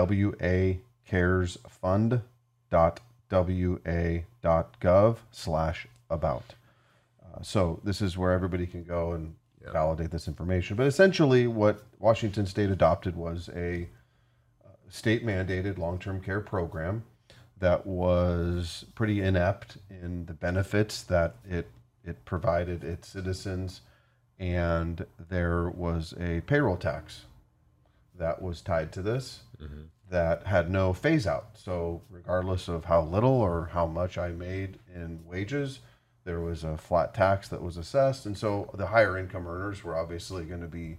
wacaresfund.wa.gov 3.83 5.17
slash 5.31 5.87
about. 6.13 6.55
Uh, 7.23 7.43
so 7.43 7.81
this 7.85 8.01
is 8.01 8.17
where 8.17 8.33
everybody 8.33 8.67
can 8.67 8.85
go 8.85 9.13
and 9.13 9.35
validate 9.73 10.11
this 10.11 10.29
information. 10.29 10.77
But 10.77 10.87
essentially, 10.87 11.47
what 11.47 11.83
Washington 11.99 12.47
State 12.47 12.71
adopted 12.71 13.17
was 13.17 13.49
a 13.55 13.89
state 14.93 15.25
mandated 15.25 15.79
long 15.79 15.99
term 15.99 16.21
care 16.21 16.41
program 16.41 17.03
that 17.59 17.87
was 17.87 18.85
pretty 18.95 19.23
inept 19.23 19.79
in 19.89 20.27
the 20.27 20.35
benefits 20.35 21.03
that 21.03 21.37
it 21.49 21.71
it 22.05 22.23
provided 22.25 22.85
its 22.85 23.09
citizens 23.09 23.81
and 24.39 25.07
there 25.31 25.71
was 25.71 26.13
a 26.21 26.41
payroll 26.43 26.77
tax 26.77 27.23
that 28.19 28.43
was 28.43 28.61
tied 28.61 28.93
to 28.93 29.01
this 29.01 29.41
that 30.11 30.45
had 30.47 30.71
no 30.71 30.93
phase 30.93 31.27
out 31.27 31.47
so 31.55 32.03
regardless 32.11 32.69
of 32.69 32.85
how 32.85 33.01
little 33.01 33.41
or 33.41 33.71
how 33.73 33.87
much 33.87 34.19
i 34.19 34.29
made 34.29 34.79
in 34.95 35.21
wages 35.25 35.79
there 36.25 36.41
was 36.41 36.63
a 36.65 36.77
flat 36.77 37.15
tax 37.15 37.49
that 37.49 37.63
was 37.63 37.77
assessed 37.77 38.27
and 38.27 38.37
so 38.39 38.71
the 38.75 38.87
higher 38.87 39.19
income 39.19 39.47
earners 39.47 39.83
were 39.83 39.97
obviously 39.97 40.45
going 40.45 40.61
to 40.61 40.67
be 40.69 40.99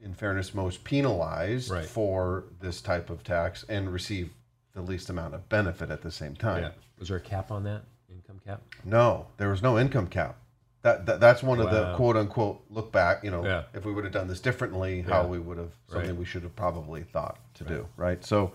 in 0.00 0.14
fairness, 0.14 0.54
most 0.54 0.84
penalized 0.84 1.70
Right. 1.70 1.84
for 1.84 2.44
this 2.60 2.80
type 2.80 3.10
of 3.10 3.24
tax 3.24 3.64
and 3.68 3.92
receive 3.92 4.30
the 4.72 4.80
least 4.82 5.10
amount 5.10 5.34
of 5.34 5.48
benefit 5.48 5.90
at 5.90 6.02
the 6.02 6.10
same 6.10 6.36
time. 6.36 6.62
Yeah. 6.62 6.70
Was 7.00 7.08
there 7.08 7.16
a 7.16 7.20
cap 7.20 7.50
on 7.50 7.64
that 7.64 7.82
income 8.08 8.40
cap? 8.46 8.62
No, 8.84 9.26
there 9.38 9.48
was 9.48 9.60
no 9.60 9.76
income 9.78 10.06
cap. 10.06 10.36
That, 10.82 11.04
that 11.06 11.18
that's 11.20 11.42
one 11.42 11.58
of 11.58 11.70
the 11.72 11.94
quote 11.96 12.16
unquote 12.16 12.62
look 12.70 12.92
back. 12.92 13.24
You 13.24 13.32
know, 13.32 13.44
Yeah. 13.44 13.64
if 13.74 13.84
we 13.84 13.92
would 13.92 14.04
have 14.04 14.12
done 14.12 14.28
this 14.28 14.38
differently, 14.40 15.02
how 15.02 15.26
we 15.26 15.40
would 15.40 15.58
have 15.58 15.72
something 15.88 16.10
Right. 16.10 16.18
we 16.18 16.24
should 16.24 16.44
have 16.44 16.54
probably 16.54 17.02
thought 17.02 17.36
to 17.54 17.64
do. 17.64 17.88
Right. 17.96 18.24
So 18.24 18.52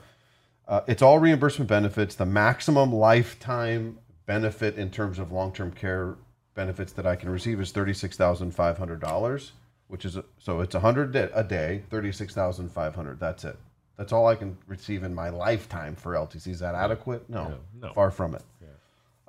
uh, 0.66 0.80
it's 0.88 1.02
all 1.02 1.20
reimbursement 1.20 1.68
benefits. 1.68 2.16
The 2.16 2.26
maximum 2.26 2.94
lifetime 2.94 4.00
benefit 4.26 4.78
in 4.78 4.90
terms 4.90 5.20
of 5.20 5.32
long 5.32 5.52
term 5.54 5.72
care 5.72 6.16
benefits 6.56 6.92
that 6.94 7.06
I 7.08 7.16
can 7.16 7.30
receive 7.30 7.60
is 7.60 7.72
thirty 7.72 7.94
six 7.94 8.16
thousand 8.18 8.52
five 8.52 8.78
hundred 8.78 9.00
dollars, 9.00 9.54
which 9.88 10.06
is 10.06 10.18
so 10.38 10.62
it's 10.62 10.76
a 10.76 10.80
hundred 10.80 11.16
a 11.16 11.44
day, 11.44 11.84
thirty 11.90 12.12
six 12.12 12.34
thousand 12.34 12.70
five 12.72 12.96
hundred. 12.96 13.20
That's 13.20 13.44
it. 13.44 13.58
That's 13.98 14.12
all 14.12 14.28
I 14.28 14.36
can 14.36 14.58
receive 14.68 15.04
in 15.04 15.14
my 15.14 15.30
lifetime 15.30 15.96
for 15.96 16.14
LTC. 16.14 16.48
Is 16.48 16.60
that 16.60 16.74
adequate? 16.74 17.30
No, 17.30 17.44
No, 17.50 17.58
no. 17.88 17.94
far 17.94 18.10
from 18.10 18.36
it. 18.36 18.42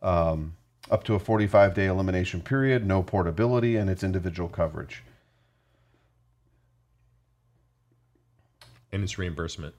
Um, 0.02 0.54
up 0.90 1.02
to 1.04 1.14
a 1.14 1.18
45 1.18 1.72
day 1.74 1.86
elimination 1.86 2.42
period, 2.42 2.86
no 2.86 3.02
portability, 3.02 3.76
and 3.76 3.88
it's 3.88 4.02
individual 4.02 4.48
coverage. 4.50 5.02
And 8.92 9.02
it's 9.02 9.18
reimbursement. 9.18 9.74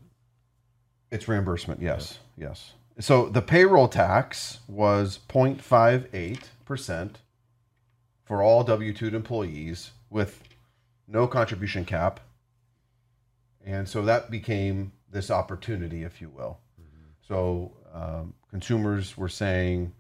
It's 1.12 1.28
reimbursement, 1.28 1.82
yes, 1.82 2.20
yes. 2.38 2.74
So 3.00 3.28
the 3.28 3.42
payroll 3.42 3.88
tax 3.90 4.60
was 4.68 5.20
0.58% 5.28 7.16
for 8.24 8.42
all 8.42 8.64
W 8.64 8.94
2 8.94 9.08
employees 9.08 9.92
with 10.10 10.42
no 11.08 11.28
contribution 11.28 11.86
cap. 11.86 12.22
And 13.66 13.90
so 13.90 14.02
that 14.04 14.32
became 14.32 14.94
this 15.12 15.30
opportunity, 15.30 16.04
if 16.04 16.22
you 16.22 16.30
will. 16.30 16.60
So 17.28 17.74
um, 17.94 18.34
consumers 18.50 19.18
were 19.18 19.30
saying, 19.30 19.94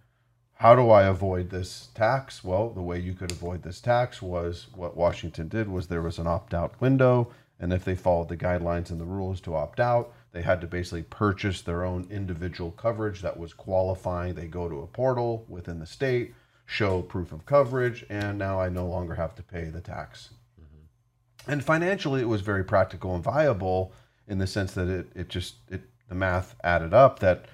how 0.54 0.75
do 0.75 0.90
I 0.90 1.04
avoid 1.04 1.50
this 1.50 1.90
tax? 1.96 2.44
Well, 2.44 2.70
the 2.70 2.82
way 2.82 3.00
you 3.00 3.14
could 3.14 3.32
avoid 3.32 3.64
this 3.64 3.82
tax 3.82 4.22
was 4.22 4.68
what 4.74 4.96
Washington 4.96 5.48
did 5.48 5.68
was 5.68 5.88
there 5.88 6.02
was 6.02 6.18
an 6.18 6.28
opt-out 6.28 6.80
window, 6.80 7.32
and 7.60 7.74
if 7.74 7.84
they 7.84 7.96
followed 7.96 8.30
the 8.30 8.38
guidelines 8.38 8.90
and 8.90 9.00
the 9.00 9.06
rules 9.06 9.42
to 9.42 9.56
opt 9.56 9.80
out, 9.80 10.14
they 10.36 10.42
had 10.42 10.60
to 10.60 10.68
basically 10.68 11.04
purchase 11.04 11.62
their 11.62 11.86
own 11.86 12.06
individual 12.12 12.72
coverage 12.72 13.22
that 13.22 13.39
was 13.39 13.54
qualifying. 13.54 14.36
They 14.36 14.48
go 14.48 14.68
to 14.68 14.82
a 14.82 14.88
portal 14.88 15.46
within 15.48 15.80
the 15.80 15.86
state, 15.86 16.36
show 16.65 17.01
proof 17.04 17.32
of 17.32 17.46
coverage, 17.46 18.06
and 18.10 18.38
now 18.38 18.60
I 18.60 18.68
no 18.68 18.86
longer 18.86 19.15
have 19.15 19.34
to 19.36 19.44
pay 19.44 19.70
the 19.70 19.80
tax. 19.80 20.32
Mm-hmm. 20.62 21.51
And 21.54 21.63
financially, 21.63 22.20
it 22.20 22.27
was 22.27 22.42
very 22.42 22.65
practical 22.65 23.15
and 23.15 23.24
viable 23.24 23.94
in 24.27 24.38
the 24.38 24.46
sense 24.46 24.74
that 24.74 24.89
it, 24.89 25.08
it 25.15 25.30
just 25.30 25.56
it 25.70 25.84
the 26.10 26.15
math 26.15 26.58
added 26.65 26.94
up 26.94 27.20
that 27.20 27.46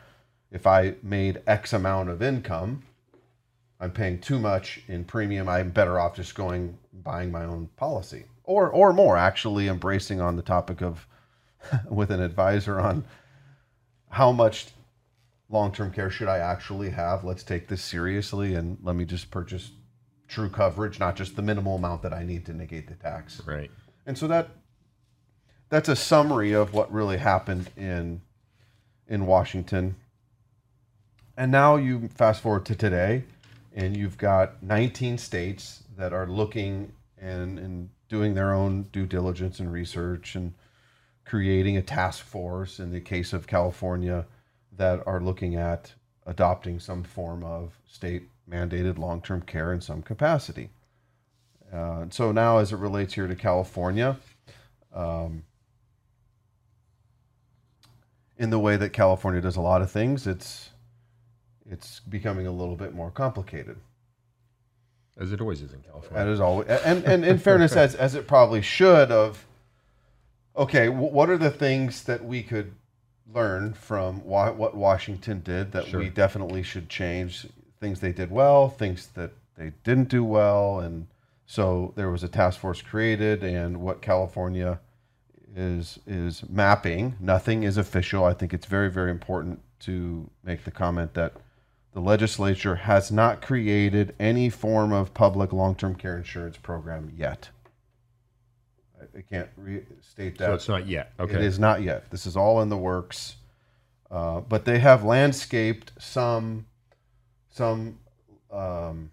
if 0.49 0.65
I 0.65 0.95
made 1.03 1.43
X 1.45 1.73
amount 1.73 2.09
of 2.09 2.23
income, 2.23 2.81
I'm 3.79 3.91
paying 3.91 4.19
too 4.19 4.39
much 4.39 4.81
in 4.87 5.03
premium. 5.03 5.47
I'm 5.47 5.69
better 5.69 5.99
off 5.99 6.15
just 6.15 6.33
going 6.33 6.79
buying 6.91 7.31
my 7.31 7.43
own 7.43 7.69
policy 7.77 8.25
or 8.43 8.71
or 8.71 8.91
more. 8.91 9.17
Actually, 9.17 9.67
embracing 9.67 10.19
on 10.19 10.35
the 10.35 10.41
topic 10.41 10.81
of 10.81 11.05
with 11.89 12.11
an 12.11 12.21
advisor 12.21 12.79
on 12.79 13.03
how 14.09 14.31
much 14.31 14.67
long-term 15.49 15.91
care 15.91 16.09
should 16.09 16.27
I 16.27 16.37
actually 16.37 16.89
have. 16.89 17.23
Let's 17.23 17.43
take 17.43 17.67
this 17.67 17.83
seriously 17.83 18.55
and 18.55 18.77
let 18.81 18.95
me 18.95 19.05
just 19.05 19.31
purchase 19.31 19.71
true 20.27 20.49
coverage, 20.49 20.99
not 20.99 21.15
just 21.15 21.35
the 21.35 21.41
minimal 21.41 21.75
amount 21.75 22.01
that 22.03 22.13
I 22.13 22.23
need 22.23 22.45
to 22.45 22.53
negate 22.53 22.87
the 22.87 22.95
tax. 22.95 23.41
Right. 23.45 23.69
And 24.05 24.17
so 24.17 24.27
that 24.27 24.49
that's 25.69 25.89
a 25.89 25.95
summary 25.95 26.53
of 26.53 26.73
what 26.73 26.91
really 26.91 27.17
happened 27.17 27.69
in 27.77 28.21
in 29.07 29.25
Washington. 29.25 29.95
And 31.37 31.51
now 31.51 31.75
you 31.75 32.09
fast 32.15 32.41
forward 32.41 32.65
to 32.65 32.75
today, 32.75 33.23
and 33.73 33.95
you've 33.95 34.17
got 34.17 34.61
19 34.63 35.17
states 35.17 35.83
that 35.97 36.13
are 36.13 36.27
looking 36.27 36.91
and, 37.17 37.57
and 37.57 37.89
doing 38.09 38.33
their 38.33 38.53
own 38.53 38.83
due 38.91 39.05
diligence 39.05 39.59
and 39.59 39.71
research 39.71 40.35
and 40.35 40.53
creating 41.31 41.77
a 41.77 41.81
task 41.81 42.25
force 42.25 42.77
in 42.77 42.91
the 42.91 42.99
case 42.99 43.31
of 43.31 43.47
California 43.47 44.25
that 44.75 45.01
are 45.07 45.21
looking 45.21 45.55
at 45.55 45.93
adopting 46.25 46.77
some 46.77 47.01
form 47.03 47.41
of 47.41 47.79
state 47.87 48.23
mandated 48.49 48.99
long 48.99 49.21
term 49.21 49.41
care 49.41 49.71
in 49.71 49.79
some 49.79 50.01
capacity. 50.01 50.69
Uh, 51.71 52.03
so 52.09 52.33
now, 52.33 52.57
as 52.57 52.73
it 52.73 52.75
relates 52.75 53.13
here 53.13 53.27
to 53.27 53.35
California, 53.35 54.17
um, 54.93 55.41
in 58.37 58.49
the 58.49 58.59
way 58.59 58.75
that 58.75 58.89
California 58.89 59.39
does 59.39 59.55
a 59.55 59.61
lot 59.61 59.81
of 59.81 59.89
things, 59.89 60.27
it's 60.27 60.71
it's 61.65 62.01
becoming 62.01 62.45
a 62.45 62.51
little 62.51 62.75
bit 62.75 62.93
more 62.93 63.09
complicated. 63.09 63.77
As 65.17 65.31
it 65.31 65.39
always 65.39 65.61
is 65.61 65.71
in 65.71 65.79
California. 65.79 66.25
That 66.25 66.29
is 66.29 66.41
always, 66.41 66.67
and 66.67 67.05
and 67.05 67.23
in 67.23 67.37
fairness, 67.37 67.77
as 67.77 67.95
as 67.95 68.15
it 68.15 68.27
probably 68.27 68.61
should. 68.61 69.11
Of 69.11 69.45
okay, 70.55 70.85
w- 70.87 71.11
what 71.11 71.29
are 71.29 71.37
the 71.37 71.49
things 71.51 72.03
that 72.03 72.23
we 72.23 72.43
could 72.43 72.73
learn 73.33 73.73
from 73.73 74.23
wa- 74.25 74.51
what 74.51 74.75
Washington 74.75 75.41
did 75.41 75.71
that 75.71 75.85
Sure. 75.87 75.99
we 75.99 76.09
definitely 76.09 76.63
should 76.63 76.89
change? 76.89 77.47
Things 77.79 77.99
they 77.99 78.11
did 78.11 78.29
well, 78.31 78.69
things 78.69 79.07
that 79.15 79.31
they 79.55 79.71
didn't 79.83 80.09
do 80.09 80.23
well, 80.23 80.79
and 80.79 81.07
so 81.45 81.93
there 81.95 82.09
was 82.09 82.23
a 82.23 82.27
task 82.27 82.59
force 82.59 82.81
created, 82.81 83.43
and 83.43 83.77
what 83.81 84.01
California 84.01 84.79
is 85.55 85.99
is 86.07 86.47
mapping. 86.49 87.15
Nothing 87.19 87.63
is 87.63 87.77
official. 87.77 88.23
I 88.23 88.33
think 88.33 88.53
it's 88.53 88.65
very 88.67 88.89
very 88.89 89.11
important 89.11 89.61
to 89.81 90.29
make 90.43 90.63
the 90.63 90.71
comment 90.71 91.13
that 91.15 91.33
the 91.93 91.99
legislature 91.99 92.75
has 92.75 93.11
not 93.11 93.41
created 93.41 94.15
any 94.19 94.49
form 94.49 94.93
of 94.93 95.13
public 95.13 95.51
long-term 95.51 95.95
care 95.95 96.15
insurance 96.17 96.55
program 96.55 97.11
yet. 97.17 97.49
I, 99.17 99.21
can't 99.21 99.49
restate 99.57 100.37
that. 100.37 100.45
so 100.47 100.53
it's 100.53 100.67
not 100.69 100.87
yet. 100.87 101.13
Okay. 101.19 101.35
It 101.35 101.41
is 101.41 101.59
not 101.59 101.81
yet. 101.81 102.09
This 102.11 102.25
is 102.25 102.35
all 102.35 102.61
in 102.61 102.69
the 102.69 102.77
works, 102.77 103.35
uh, 104.09 104.41
but 104.41 104.65
they 104.65 104.79
have 104.79 105.03
landscaped 105.03 105.91
some 105.99 106.65
some 107.49 107.99
um, 108.51 109.11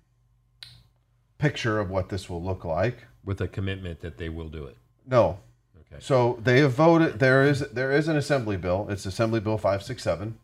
picture 1.39 1.79
of 1.79 1.91
what 1.91 2.09
this 2.09 2.29
will 2.29 2.43
look 2.43 2.65
like. 2.65 3.05
With 3.25 3.41
a 3.41 3.49
commitment 3.49 4.01
that 4.01 4.17
they 4.17 4.29
will 4.31 4.49
do 4.49 4.65
it. 4.65 4.77
No, 5.07 5.39
Okay. 5.81 6.01
so 6.01 6.39
they 6.43 6.61
have 6.61 6.73
voted. 6.73 7.19
There 7.19 7.43
is 7.43 7.61
there 7.71 7.93
is 7.93 8.09
an 8.09 8.17
assembly 8.17 8.57
bill. 8.57 8.87
It's 8.89 9.05
Assembly 9.07 9.41
Bill 9.41 9.59
five 9.59 9.83
six 9.83 10.03
seven 10.03 10.39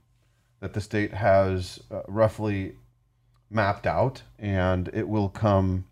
that 0.60 0.72
the 0.74 0.80
state 0.80 1.12
has 1.12 1.80
uh, 1.90 2.02
roughly 2.08 2.76
mapped 3.50 3.86
out, 3.86 4.22
and 4.38 4.88
it 4.92 5.08
will 5.08 5.28
come 5.28 5.84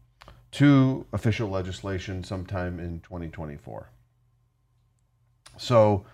to 0.53 1.07
official 1.13 1.49
legislation 1.49 2.23
sometime 2.25 2.79
in 2.79 3.01
twenty 3.01 3.29
twenty 3.29 3.57
four. 3.57 3.89
So 5.57 6.05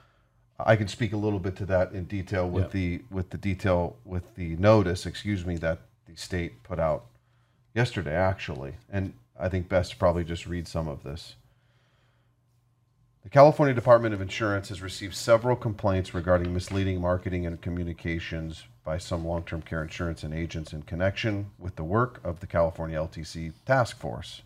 I 0.59 0.75
can 0.77 0.89
speak 0.89 1.13
a 1.13 1.17
little 1.17 1.39
bit 1.39 1.57
to 1.57 1.67
that 1.67 1.93
in 1.93 2.05
detail 2.05 2.49
with 2.49 2.67
Yeah. 2.67 2.71
the 2.99 3.03
with 3.11 3.31
the 3.31 3.39
detail 3.39 3.97
with 4.05 4.35
the 4.35 4.57
notice, 4.57 5.07
excuse 5.07 5.45
me, 5.45 5.57
that 5.59 5.79
the 6.07 6.17
state 6.17 6.63
put 6.63 6.79
out 6.79 7.07
yesterday 7.75 8.15
actually, 8.15 8.75
and 8.91 9.13
I 9.39 9.49
think 9.49 9.69
best 9.69 9.93
to 9.93 9.97
probably 9.97 10.25
just 10.25 10.47
read 10.47 10.67
some 10.67 10.89
of 10.89 11.03
this. 11.05 11.35
The 13.23 13.29
California 13.29 13.75
Department 13.75 14.15
of 14.15 14.21
Insurance 14.21 14.69
has 14.71 14.81
received 14.81 15.15
several 15.15 15.55
complaints 15.55 16.15
regarding 16.15 16.55
misleading 16.55 17.01
marketing 17.01 17.45
and 17.47 17.61
communications 17.61 18.65
by 18.89 18.97
some 18.97 19.23
long 19.23 19.43
term 19.43 19.61
care 19.61 19.83
insurance 19.83 20.23
and 20.23 20.33
agents 20.33 20.73
in 20.73 20.81
connection 20.81 21.51
with 21.59 21.77
the 21.77 21.85
work 21.85 22.23
of 22.25 22.41
the 22.41 22.47
California 22.47 22.97
LTC 22.97 23.53
Task 23.67 23.99
Force. 23.99 24.41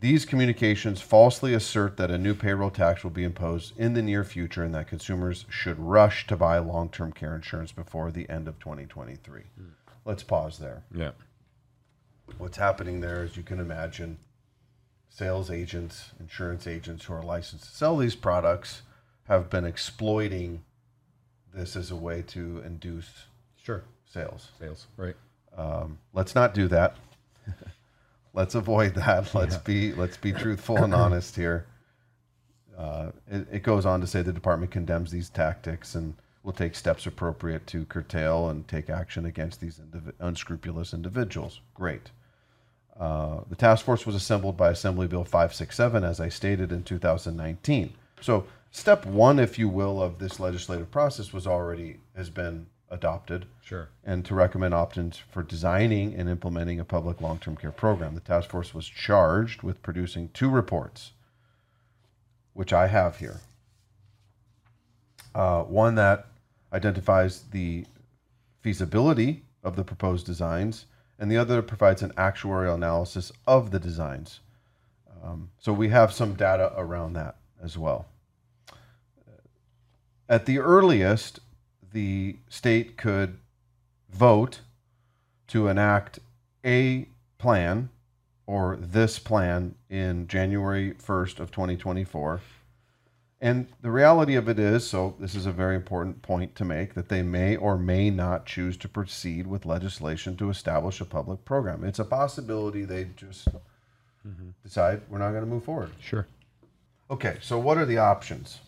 These 0.00 0.26
communications 0.26 1.00
falsely 1.00 1.54
assert 1.54 1.96
that 1.96 2.10
a 2.10 2.18
new 2.18 2.34
payroll 2.34 2.68
tax 2.68 3.02
will 3.02 3.10
be 3.12 3.24
imposed 3.24 3.72
in 3.78 3.94
the 3.94 4.02
near 4.02 4.24
future 4.24 4.62
and 4.62 4.74
that 4.74 4.88
consumers 4.88 5.46
should 5.48 5.78
rush 5.78 6.26
to 6.26 6.36
buy 6.36 6.58
long 6.58 6.90
term 6.90 7.12
care 7.12 7.34
insurance 7.34 7.72
before 7.72 8.10
the 8.10 8.28
end 8.28 8.46
of 8.46 8.58
2023. 8.58 9.44
Let's 10.04 10.22
pause 10.22 10.58
there 10.58 10.82
Yeah. 10.92 11.12
what's 12.36 12.58
happening 12.58 13.00
there, 13.00 13.22
as 13.22 13.38
you 13.38 13.42
can 13.42 13.58
imagine, 13.58 14.18
sales 15.08 15.50
agents, 15.50 16.10
insurance 16.20 16.66
agents 16.66 17.06
who 17.06 17.14
are 17.14 17.22
licensed 17.22 17.64
to 17.64 17.74
sell 17.74 17.96
these 17.96 18.16
products 18.16 18.82
have 19.28 19.48
been 19.48 19.64
exploiting 19.64 20.62
this 21.56 21.74
as 21.74 21.90
a 21.90 21.96
way 21.96 22.22
to 22.28 22.62
induce 22.64 23.10
Sure. 23.60 23.82
sales. 24.04 24.50
Sales. 24.60 24.86
Right. 24.96 25.16
Um, 25.56 25.98
let's 26.12 26.34
not 26.34 26.54
do 26.54 26.68
that. 26.68 26.96
let's 28.34 28.54
avoid 28.54 28.94
that. 28.94 29.34
Let's 29.34 29.56
be 29.56 29.92
let's 29.94 30.16
be 30.16 30.32
truthful 30.32 30.84
and 30.84 30.94
honest 30.94 31.34
here. 31.34 31.66
Uh, 32.76 33.10
it, 33.30 33.46
it 33.50 33.62
goes 33.62 33.86
on 33.86 34.00
to 34.02 34.06
say 34.06 34.20
the 34.22 34.32
department 34.32 34.70
condemns 34.70 35.10
these 35.10 35.30
tactics 35.30 35.94
and 35.94 36.14
will 36.42 36.52
take 36.52 36.74
steps 36.76 37.06
appropriate 37.06 37.66
to 37.66 37.86
curtail 37.86 38.50
and 38.50 38.68
take 38.68 38.90
action 38.90 39.24
against 39.24 39.60
these 39.60 39.80
indiv- 39.80 40.12
unscrupulous 40.20 40.92
individuals. 40.92 41.60
Great. 41.74 42.10
Uh, 43.00 43.40
the 43.48 43.56
task 43.56 43.84
force 43.84 44.06
was 44.06 44.14
assembled 44.14 44.56
by 44.56 44.70
Assembly 44.70 45.06
Bill 45.06 45.24
567, 45.24 46.04
as 46.04 46.20
I 46.20 46.28
stated 46.28 46.70
in 46.70 46.82
2019. 46.82 47.92
So, 48.20 48.46
step 48.76 49.06
one, 49.06 49.38
if 49.38 49.58
you 49.58 49.68
will, 49.68 50.02
of 50.02 50.18
this 50.18 50.38
legislative 50.38 50.90
process 50.90 51.32
was 51.32 51.46
already 51.46 51.98
has 52.14 52.28
been 52.30 52.66
adopted 52.90 53.46
Sure. 53.62 53.88
and 54.04 54.24
to 54.24 54.34
recommend 54.34 54.72
opt-ins 54.74 55.16
for 55.16 55.42
designing 55.42 56.14
and 56.14 56.28
implementing 56.28 56.78
a 56.78 56.84
public 56.84 57.20
long-term 57.20 57.56
care 57.56 57.72
program. 57.72 58.14
The 58.14 58.20
task 58.20 58.50
force 58.50 58.74
was 58.74 58.86
charged 58.86 59.62
with 59.62 59.82
producing 59.82 60.28
two 60.28 60.48
reports, 60.48 61.12
which 62.52 62.72
I 62.72 62.86
have 62.86 63.18
here. 63.18 63.40
Uh, 65.34 65.62
one 65.62 65.96
that 65.96 66.26
identifies 66.72 67.42
the 67.50 67.86
feasibility 68.60 69.42
of 69.64 69.74
the 69.74 69.84
proposed 69.84 70.26
designs, 70.26 70.86
and 71.18 71.30
the 71.30 71.36
other 71.36 71.62
provides 71.62 72.02
an 72.02 72.12
actuarial 72.12 72.74
analysis 72.74 73.32
of 73.46 73.70
the 73.70 73.80
designs. 73.80 74.40
Um, 75.24 75.50
so 75.58 75.72
we 75.72 75.88
have 75.88 76.12
some 76.12 76.34
data 76.34 76.72
around 76.76 77.14
that 77.14 77.36
as 77.60 77.76
well. 77.76 78.06
At 80.28 80.46
the 80.46 80.58
earliest, 80.58 81.40
the 81.92 82.36
state 82.48 82.96
could 82.96 83.38
vote 84.10 84.60
to 85.48 85.68
enact 85.68 86.18
a 86.64 87.06
plan 87.38 87.90
or 88.46 88.76
this 88.76 89.18
plan 89.18 89.74
in 89.88 90.26
January 90.28 90.92
1st 90.94 91.40
of 91.40 91.50
2024 91.50 92.40
And 93.40 93.66
the 93.82 93.90
reality 93.90 94.34
of 94.34 94.48
it 94.48 94.58
is 94.58 94.86
so, 94.86 95.14
this 95.20 95.34
is 95.34 95.46
a 95.46 95.52
very 95.52 95.76
important 95.76 96.22
point 96.22 96.54
to 96.56 96.64
make 96.64 96.94
that 96.94 97.08
they 97.08 97.22
may 97.22 97.56
or 97.56 97.76
may 97.76 98.10
not 98.10 98.46
choose 98.46 98.76
to 98.78 98.88
proceed 98.88 99.46
with 99.46 99.66
legislation 99.66 100.36
to 100.38 100.50
establish 100.50 101.00
a 101.00 101.04
public 101.04 101.44
program. 101.44 101.84
It's 101.84 101.98
a 101.98 102.04
possibility 102.04 102.84
they 102.84 103.08
just 103.16 103.48
mm-hmm. 103.48 104.50
decide 104.64 105.02
we're 105.08 105.18
not 105.18 105.30
going 105.30 105.44
to 105.44 105.50
move 105.50 105.64
forward. 105.64 105.90
Sure. 106.00 106.26
Okay, 107.10 107.36
so 107.40 107.58
what 107.58 107.78
are 107.78 107.86
the 107.86 107.98
options? 107.98 108.60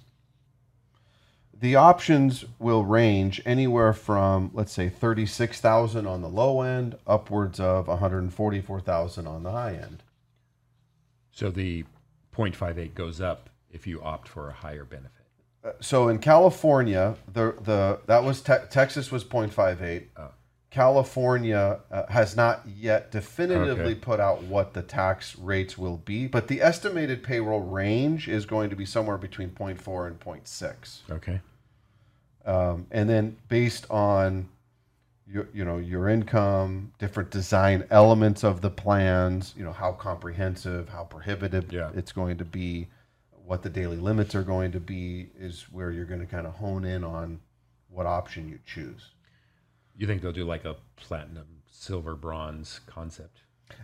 The 1.60 1.74
options 1.74 2.44
will 2.60 2.84
range 2.84 3.42
anywhere 3.44 3.92
from, 3.92 4.50
let's 4.54 4.72
say, 4.72 4.88
36,000 4.88 6.06
on 6.06 6.22
the 6.22 6.28
low 6.28 6.62
end 6.62 6.96
upwards 7.06 7.58
of 7.58 7.88
144,000 7.88 9.26
on 9.26 9.42
the 9.42 9.50
high 9.50 9.74
end. 9.74 10.04
So 11.32 11.50
the 11.50 11.84
0.58 12.36 12.94
goes 12.94 13.20
up 13.20 13.50
if 13.72 13.86
you 13.86 14.00
opt 14.02 14.28
for 14.28 14.48
a 14.48 14.52
higher 14.52 14.84
benefit. 14.84 15.10
Uh, 15.64 15.72
So 15.80 16.08
in 16.08 16.18
California, 16.18 17.16
the 17.32 17.54
the 17.60 18.00
that 18.06 18.22
was 18.22 18.40
te- 18.40 18.66
Texas 18.70 19.10
was 19.10 19.24
0.58. 19.24 20.04
California 20.70 21.80
uh, 21.90 22.06
has 22.08 22.36
not 22.36 22.62
yet 22.66 23.10
definitively 23.10 23.92
Okay. 23.92 23.94
put 23.94 24.20
out 24.20 24.42
what 24.44 24.74
the 24.74 24.82
tax 24.82 25.36
rates 25.38 25.78
will 25.78 25.96
be, 25.98 26.26
but 26.26 26.46
the 26.48 26.60
estimated 26.60 27.22
payroll 27.22 27.60
range 27.62 28.28
is 28.28 28.44
going 28.44 28.68
to 28.70 28.76
be 28.76 28.84
somewhere 28.84 29.16
between 29.18 29.48
0.4 29.50 30.06
and 30.08 30.20
0.6. 30.20 30.98
Okay. 31.10 31.40
um, 32.44 32.86
and 32.90 33.08
then 33.08 33.36
based 33.48 33.86
on 33.90 34.48
your 35.30 35.46
you 35.52 35.64
know 35.64 35.76
your 35.78 36.08
income, 36.08 36.92
different 36.98 37.30
design 37.30 37.84
elements 37.90 38.44
of 38.44 38.60
the 38.62 38.70
plans, 38.70 39.54
you 39.56 39.64
know 39.64 39.72
how 39.72 39.92
comprehensive, 39.92 40.88
how 40.88 41.04
prohibitive 41.04 41.70
Yeah. 41.72 41.90
it's 41.94 42.12
going 42.12 42.38
to 42.38 42.44
be, 42.46 42.88
what 43.44 43.62
the 43.62 43.68
daily 43.70 43.96
limits 43.98 44.34
are 44.34 44.42
going 44.42 44.72
to 44.72 44.80
be, 44.80 45.28
is 45.38 45.66
where 45.70 45.90
you're 45.90 46.04
going 46.06 46.20
to 46.20 46.26
kind 46.26 46.46
of 46.46 46.54
hone 46.54 46.84
in 46.84 47.04
on 47.04 47.40
what 47.90 48.06
option 48.06 48.48
you 48.48 48.58
choose. 48.66 49.10
You 49.98 50.06
think 50.06 50.22
they'll 50.22 50.32
do 50.32 50.44
like 50.46 50.64
a 50.64 50.76
platinum, 50.96 51.46
silver, 51.70 52.14
bronze 52.14 52.80
concept? 52.86 53.42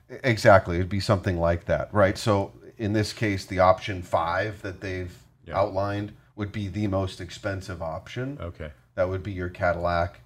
Exactly, 0.08 0.76
it'd 0.76 0.88
be 0.88 1.00
something 1.00 1.38
like 1.38 1.66
that, 1.66 1.92
right? 1.92 2.16
So 2.16 2.52
in 2.78 2.92
this 2.94 3.12
case, 3.12 3.44
the 3.44 3.58
option 3.58 4.00
five 4.02 4.62
that 4.62 4.80
they've 4.80 5.14
Yeah. 5.44 5.58
outlined 5.58 6.14
would 6.36 6.52
be 6.52 6.68
the 6.68 6.86
most 6.86 7.20
expensive 7.20 7.82
option. 7.82 8.38
Okay. 8.40 8.70
that 8.94 9.08
would 9.08 9.22
be 9.24 9.32
your 9.32 9.48
Cadillac, 9.48 10.20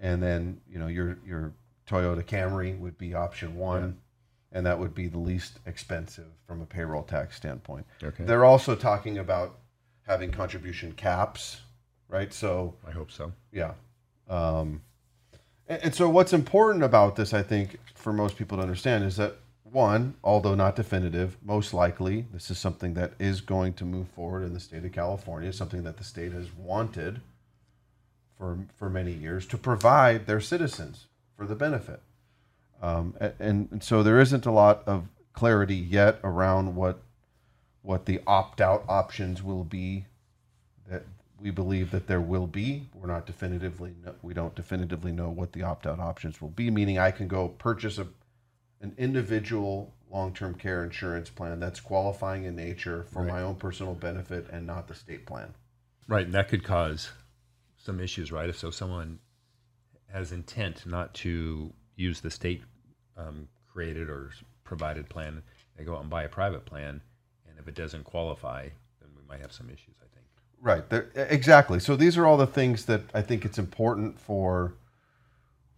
and 0.00 0.20
then 0.22 0.60
you 0.68 0.78
know 0.78 0.88
your 0.88 1.16
your 1.24 1.52
Toyota 1.86 2.24
Camry 2.24 2.76
would 2.78 2.98
be 2.98 3.14
option 3.14 3.54
one, 3.56 3.98
and 4.52 4.66
that 4.66 4.78
would 4.80 4.94
be 4.94 5.06
the 5.06 5.18
least 5.18 5.60
expensive 5.64 6.26
from 6.46 6.60
a 6.60 6.66
payroll 6.66 7.04
tax 7.04 7.36
standpoint. 7.36 7.86
Okay. 8.02 8.24
They're 8.24 8.44
also 8.44 8.74
talking 8.74 9.16
about 9.18 9.58
having 10.06 10.30
contribution 10.32 10.92
caps, 10.92 11.60
right? 12.08 12.32
So 12.32 12.74
I 12.86 12.90
hope 12.90 13.10
so. 13.12 13.32
yeah. 13.52 13.74
Um, 14.28 14.82
and, 15.70 15.94
so, 15.94 16.08
what's 16.08 16.32
important 16.32 16.82
about 16.82 17.16
this, 17.16 17.32
I 17.32 17.42
think, 17.42 17.78
for 17.94 18.12
most 18.12 18.36
people 18.36 18.58
to 18.58 18.62
understand 18.62 19.04
is 19.04 19.16
that 19.16 19.36
one, 19.62 20.14
although 20.24 20.56
not 20.56 20.74
definitive, 20.74 21.36
most 21.44 21.72
likely 21.72 22.26
this 22.32 22.50
is 22.50 22.58
something 22.58 22.94
that 22.94 23.12
is 23.20 23.40
going 23.40 23.74
to 23.74 23.84
move 23.84 24.08
forward 24.08 24.42
in 24.42 24.52
the 24.52 24.58
state 24.60 24.84
of 24.84 24.92
California, 24.92 25.52
something 25.52 25.84
that 25.84 25.96
the 25.96 26.04
state 26.04 26.32
has 26.32 26.48
wanted 26.58 27.20
for 28.36 28.58
for 28.76 28.90
many 28.90 29.12
years 29.12 29.46
to 29.46 29.56
provide 29.56 30.26
their 30.26 30.40
citizens 30.40 31.06
for 31.36 31.46
the 31.46 31.54
benefit. 31.54 32.00
Um, 32.82 33.14
and, 33.38 33.68
and 33.70 33.82
so 33.84 34.02
there 34.02 34.20
isn't 34.20 34.46
a 34.46 34.50
lot 34.50 34.82
of 34.86 35.06
clarity 35.32 35.76
yet 35.76 36.18
around 36.24 36.74
what 36.74 37.00
what 37.82 38.06
the 38.06 38.20
opt 38.26 38.60
out 38.60 38.84
options 38.88 39.42
will 39.42 39.64
be 39.64 40.06
we 41.40 41.50
believe 41.50 41.90
that 41.90 42.06
there 42.06 42.20
will 42.20 42.46
be. 42.46 42.88
We're 42.94 43.06
not 43.06 43.26
definitively 43.26 43.94
we 44.22 44.34
don't 44.34 44.54
definitively 44.54 45.12
know 45.12 45.30
what 45.30 45.52
the 45.52 45.62
opt 45.62 45.86
out 45.86 45.98
options 45.98 46.40
will 46.40 46.50
be. 46.50 46.70
Meaning, 46.70 46.98
I 46.98 47.10
can 47.10 47.28
go 47.28 47.48
purchase 47.48 47.98
a 47.98 48.06
an 48.80 48.94
individual 48.98 49.92
long 50.10 50.32
term 50.32 50.54
care 50.54 50.84
insurance 50.84 51.30
plan 51.30 51.60
that's 51.60 51.80
qualifying 51.80 52.44
in 52.44 52.56
nature 52.56 53.04
for 53.12 53.22
my 53.22 53.42
own 53.42 53.54
personal 53.54 53.94
benefit 53.94 54.48
and 54.50 54.66
not 54.66 54.88
the 54.88 54.94
state 54.94 55.26
plan. 55.26 55.54
Right, 56.08 56.26
and 56.26 56.34
that 56.34 56.48
could 56.48 56.64
cause 56.64 57.10
some 57.76 58.00
issues, 58.00 58.32
right? 58.32 58.48
If 58.48 58.58
so, 58.58 58.70
someone 58.70 59.20
has 60.12 60.32
intent 60.32 60.86
not 60.86 61.14
to 61.14 61.72
use 61.94 62.20
the 62.20 62.30
state 62.30 62.62
um, 63.16 63.48
created 63.72 64.10
or 64.10 64.30
provided 64.64 65.08
plan, 65.08 65.42
they 65.76 65.84
go 65.84 65.94
out 65.94 66.00
and 66.00 66.10
buy 66.10 66.24
a 66.24 66.28
private 66.28 66.64
plan, 66.64 67.00
and 67.48 67.58
if 67.58 67.68
it 67.68 67.74
doesn't 67.74 68.04
qualify, 68.04 68.64
then 69.00 69.10
we 69.16 69.22
might 69.28 69.40
have 69.40 69.52
some 69.52 69.68
issues. 69.68 69.94
I. 70.02 70.09
Right. 70.60 70.88
There, 70.90 71.08
exactly. 71.14 71.80
So 71.80 71.96
these 71.96 72.18
are 72.18 72.26
all 72.26 72.36
the 72.36 72.46
things 72.46 72.84
that 72.86 73.02
I 73.14 73.22
think 73.22 73.44
it's 73.44 73.58
important 73.58 74.20
for 74.20 74.74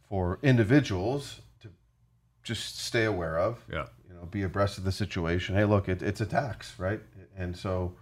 for 0.09 0.39
individuals 0.43 1.41
to 1.61 1.69
just 2.43 2.79
stay 2.79 3.05
aware 3.05 3.39
of. 3.39 3.65
Yeah. 3.73 3.87
You 4.09 4.15
know, 4.15 4.27
be 4.27 4.43
abreast 4.43 4.79
of 4.79 4.85
the 4.85 4.93
situation. 4.93 5.55
Hey, 5.55 5.65
look, 5.65 5.89
it, 5.89 6.03
it's 6.03 6.21
a 6.21 6.27
tax, 6.27 6.79
right? 6.79 7.01
And 7.37 7.57
so 7.57 7.95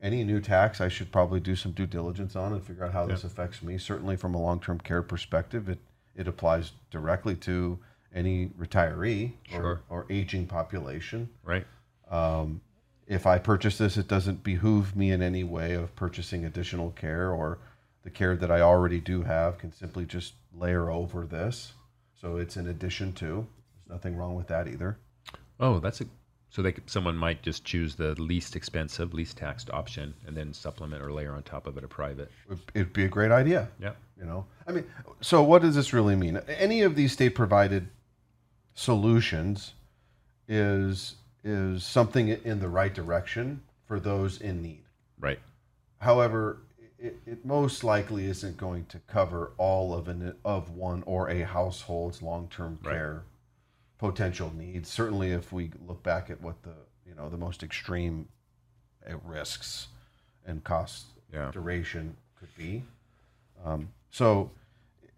any 0.00 0.24
new 0.24 0.40
tax, 0.40 0.80
I 0.80 0.88
should 0.88 1.12
probably 1.12 1.38
do 1.38 1.54
some 1.54 1.72
due 1.72 1.86
diligence 1.86 2.34
on 2.34 2.52
and 2.52 2.62
figure 2.64 2.84
out 2.84 2.92
how 2.92 3.06
this 3.06 3.22
affects 3.24 3.62
me. 3.62 3.78
Certainly, 3.78 4.16
from 4.16 4.34
a 4.34 4.40
long 4.40 4.58
term 4.58 4.78
care 4.80 5.02
perspective, 5.02 5.68
it 5.68 5.78
it 6.14 6.26
applies 6.28 6.72
directly 6.90 7.34
to 7.36 7.78
any 8.14 8.48
retiree 8.58 9.32
Sure. 9.44 9.62
or, 9.64 9.82
or 9.88 10.06
aging 10.10 10.46
population 10.46 11.30
Right. 11.42 11.66
Um, 12.10 12.60
if 13.12 13.26
I 13.26 13.38
purchase 13.38 13.78
this, 13.78 13.96
it 13.96 14.08
doesn't 14.08 14.42
behoove 14.42 14.96
me 14.96 15.10
in 15.10 15.20
any 15.20 15.44
way 15.44 15.74
of 15.74 15.94
purchasing 15.96 16.44
additional 16.44 16.90
care 16.92 17.30
or 17.30 17.58
the 18.04 18.10
care 18.10 18.36
that 18.36 18.50
I 18.50 18.60
already 18.60 19.00
do 19.00 19.22
have 19.22 19.58
can 19.58 19.72
simply 19.72 20.06
just 20.06 20.34
layer 20.54 20.90
over 20.90 21.26
this. 21.26 21.72
So 22.20 22.38
it's 22.38 22.56
in 22.56 22.68
addition 22.68 23.12
to. 23.14 23.46
There's 23.74 23.90
nothing 23.90 24.16
wrong 24.16 24.34
with 24.34 24.48
that 24.48 24.66
either. 24.66 24.96
Oh, 25.60 25.78
that's 25.78 26.00
a. 26.00 26.06
So 26.48 26.62
they 26.62 26.72
could, 26.72 26.88
someone 26.88 27.16
might 27.16 27.42
just 27.42 27.64
choose 27.64 27.94
the 27.94 28.14
least 28.20 28.56
expensive, 28.56 29.14
least 29.14 29.38
taxed 29.38 29.70
option, 29.70 30.12
and 30.26 30.36
then 30.36 30.52
supplement 30.52 31.02
or 31.02 31.10
layer 31.10 31.34
on 31.34 31.42
top 31.42 31.66
of 31.66 31.78
it 31.78 31.84
a 31.84 31.88
private. 31.88 32.30
It'd 32.74 32.92
be 32.92 33.04
a 33.04 33.08
great 33.08 33.30
idea. 33.30 33.68
Yeah. 33.80 33.92
You 34.18 34.24
know, 34.24 34.46
I 34.66 34.72
mean, 34.72 34.84
so 35.20 35.42
what 35.42 35.62
does 35.62 35.74
this 35.74 35.92
really 35.92 36.14
mean? 36.14 36.36
Any 36.48 36.82
of 36.82 36.94
these 36.94 37.12
state 37.12 37.34
provided 37.34 37.88
solutions 38.74 39.72
is 40.46 41.16
is 41.44 41.84
something 41.84 42.28
in 42.28 42.60
the 42.60 42.68
right 42.68 42.94
direction 42.94 43.62
for 43.86 43.98
those 44.00 44.40
in 44.40 44.62
need. 44.62 44.82
Right. 45.18 45.40
However, 45.98 46.58
it, 46.98 47.16
it 47.26 47.44
most 47.44 47.82
likely 47.84 48.26
isn't 48.26 48.56
going 48.56 48.86
to 48.86 48.98
cover 49.08 49.52
all 49.58 49.92
of 49.94 50.08
an 50.08 50.34
of 50.44 50.70
one 50.70 51.02
or 51.04 51.28
a 51.28 51.44
household's 51.44 52.22
long 52.22 52.48
term 52.48 52.78
Right. 52.82 52.92
care 52.94 53.22
potential 53.98 54.52
needs. 54.56 54.88
Certainly, 54.88 55.32
if 55.32 55.52
we 55.52 55.70
look 55.86 56.02
back 56.02 56.30
at 56.30 56.40
what 56.40 56.62
the 56.62 56.74
you 57.06 57.14
know 57.14 57.28
the 57.28 57.36
most 57.36 57.62
extreme 57.62 58.28
uh, 59.08 59.16
risks 59.24 59.88
and 60.46 60.62
cost 60.64 61.06
Yeah. 61.32 61.50
duration 61.52 62.16
could 62.38 62.54
be. 62.56 62.84
Um, 63.64 63.88
so 64.10 64.50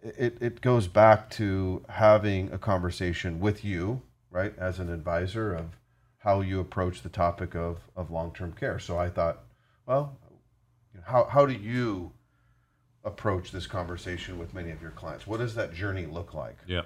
it, 0.02 0.37
it 0.40 0.60
goes 0.60 0.87
back 0.87 1.30
to 1.30 1.82
having 1.88 2.52
a 2.52 2.58
conversation 2.58 3.40
with 3.40 3.64
you, 3.64 4.02
right, 4.30 4.52
as 4.58 4.78
an 4.78 4.90
advisor 4.90 5.54
of 5.54 5.76
how 6.24 6.40
you 6.40 6.58
approach 6.58 7.02
the 7.02 7.08
topic 7.10 7.54
of, 7.54 7.78
of 7.94 8.10
long 8.10 8.32
term 8.32 8.52
care. 8.52 8.78
So 8.78 8.98
I 8.98 9.10
thought, 9.10 9.44
well, 9.87 10.16
how, 11.04 11.24
how 11.24 11.44
do 11.44 11.52
you 11.52 12.12
approach 13.04 13.52
this 13.52 13.66
conversation 13.66 14.38
with 14.38 14.54
many 14.54 14.70
of 14.70 14.80
your 14.80 14.92
clients? 14.92 15.26
What 15.26 15.40
does 15.40 15.54
that 15.56 15.74
journey 15.74 16.06
look 16.06 16.32
like? 16.32 16.56
Yeah. 16.66 16.82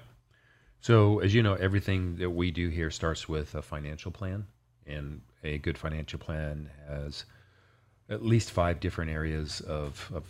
So, 0.81 1.19
as 1.19 1.33
you 1.33 1.41
know, 1.41 1.53
everything 1.55 2.17
that 2.17 2.29
we 2.29 2.51
do 2.51 2.67
here 2.67 2.91
starts 2.91 3.29
with 3.29 3.55
a 3.55 3.61
financial 3.61 4.11
plan, 4.11 4.45
and 4.85 5.21
a 5.43 5.57
good 5.57 5.77
financial 5.77 6.19
plan 6.19 6.69
has 6.87 7.25
at 8.09 8.23
least 8.23 8.51
five 8.51 8.79
different 8.79 9.11
areas 9.11 9.61
of, 9.61 10.11
of 10.13 10.23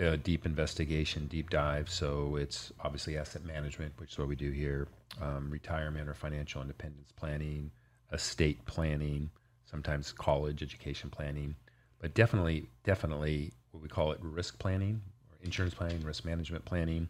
uh, 0.00 0.16
deep 0.16 0.46
investigation, 0.46 1.26
deep 1.26 1.50
dive. 1.50 1.90
So, 1.90 2.36
it's 2.36 2.72
obviously 2.80 3.18
asset 3.18 3.44
management, 3.44 3.94
which 3.98 4.12
is 4.12 4.18
what 4.18 4.28
we 4.28 4.36
do 4.36 4.52
here, 4.52 4.86
um, 5.20 5.50
retirement 5.50 6.08
or 6.08 6.14
financial 6.14 6.62
independence 6.62 7.12
planning, 7.16 7.70
estate 8.14 8.64
planning, 8.64 9.30
sometimes 9.66 10.12
college 10.12 10.62
education 10.62 11.10
planning, 11.10 11.54
but 12.00 12.14
definitely, 12.14 12.66
definitely 12.84 13.52
what 13.72 13.82
we 13.82 13.88
call 13.88 14.12
it 14.12 14.18
risk 14.22 14.58
planning, 14.58 15.02
or 15.30 15.44
insurance 15.44 15.74
planning, 15.74 16.02
risk 16.02 16.24
management 16.24 16.64
planning. 16.64 17.08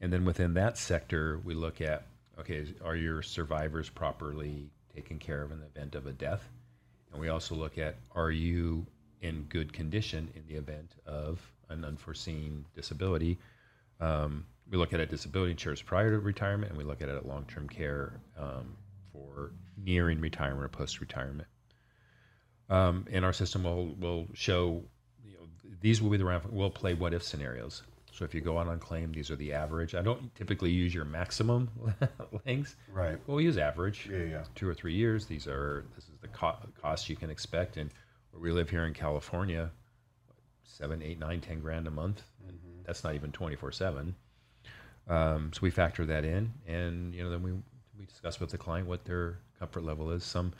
And 0.00 0.12
then 0.12 0.24
within 0.24 0.54
that 0.54 0.78
sector, 0.78 1.40
we 1.44 1.54
look 1.54 1.80
at 1.80 2.04
okay, 2.38 2.64
are 2.82 2.96
your 2.96 3.20
survivors 3.20 3.90
properly 3.90 4.70
taken 4.94 5.18
care 5.18 5.42
of 5.42 5.52
in 5.52 5.60
the 5.60 5.66
event 5.66 5.94
of 5.94 6.06
a 6.06 6.12
death? 6.12 6.48
And 7.12 7.20
we 7.20 7.28
also 7.28 7.54
look 7.54 7.76
at 7.76 7.96
are 8.14 8.30
you 8.30 8.86
in 9.20 9.42
good 9.48 9.72
condition 9.72 10.30
in 10.34 10.42
the 10.48 10.54
event 10.54 10.92
of 11.06 11.40
an 11.68 11.84
unforeseen 11.84 12.64
disability? 12.74 13.38
Um, 14.00 14.46
we 14.70 14.78
look 14.78 14.92
at 14.92 15.00
it 15.00 15.10
disability 15.10 15.50
insurance 15.50 15.82
prior 15.82 16.10
to 16.12 16.18
retirement, 16.18 16.70
and 16.70 16.78
we 16.78 16.84
look 16.84 17.02
at 17.02 17.08
at 17.08 17.26
long 17.26 17.44
term 17.52 17.68
care 17.68 18.12
um, 18.38 18.76
for 19.12 19.50
nearing 19.84 20.20
retirement 20.20 20.64
or 20.64 20.68
post 20.68 21.00
retirement. 21.00 21.48
Um, 22.68 23.06
and 23.10 23.24
our 23.24 23.32
system 23.32 23.64
will, 23.64 23.94
will 23.98 24.28
show 24.34 24.82
these 25.80 26.02
will 26.02 26.10
be 26.10 26.16
the 26.16 26.24
round. 26.24 26.44
We'll 26.50 26.70
play 26.70 26.94
what 26.94 27.14
if 27.14 27.22
scenarios. 27.22 27.82
So 28.12 28.24
if 28.24 28.34
you 28.34 28.40
go 28.40 28.58
out 28.58 28.66
on 28.66 28.78
claim, 28.78 29.12
these 29.12 29.30
are 29.30 29.36
the 29.36 29.52
average. 29.52 29.94
I 29.94 30.02
don't 30.02 30.34
typically 30.34 30.70
use 30.70 30.94
your 30.94 31.04
maximum 31.04 31.70
lengths. 32.46 32.76
Right. 32.92 33.18
We'll 33.26 33.40
use 33.40 33.56
average. 33.56 34.08
Yeah, 34.10 34.24
yeah. 34.24 34.44
Two 34.54 34.68
or 34.68 34.74
three 34.74 34.94
years. 34.94 35.26
These 35.26 35.46
are 35.46 35.84
this 35.94 36.04
is 36.04 36.18
the 36.20 36.28
co- 36.28 36.58
cost 36.80 37.08
you 37.08 37.16
can 37.16 37.30
expect. 37.30 37.76
And 37.76 37.90
where 38.32 38.42
we 38.42 38.52
live 38.52 38.68
here 38.68 38.84
in 38.84 38.94
California, 38.94 39.70
seven, 40.64 41.02
eight, 41.02 41.18
nine, 41.18 41.40
ten 41.40 41.60
grand 41.60 41.86
a 41.86 41.90
month. 41.90 42.22
And 42.46 42.58
that's 42.84 43.04
not 43.04 43.14
even 43.14 43.32
twenty 43.32 43.56
four 43.56 43.72
seven. 43.72 44.14
Um, 45.08 45.50
so 45.54 45.60
we 45.62 45.70
factor 45.70 46.04
that 46.06 46.24
in, 46.24 46.52
and 46.66 47.14
you 47.14 47.24
know 47.24 47.30
then 47.30 47.42
we 47.42 47.52
we 47.98 48.04
discuss 48.06 48.38
with 48.38 48.50
the 48.50 48.58
client 48.58 48.86
what 48.86 49.04
their 49.04 49.38
comfort 49.60 49.84
level 49.84 50.10
is. 50.10 50.24
Some 50.24 50.52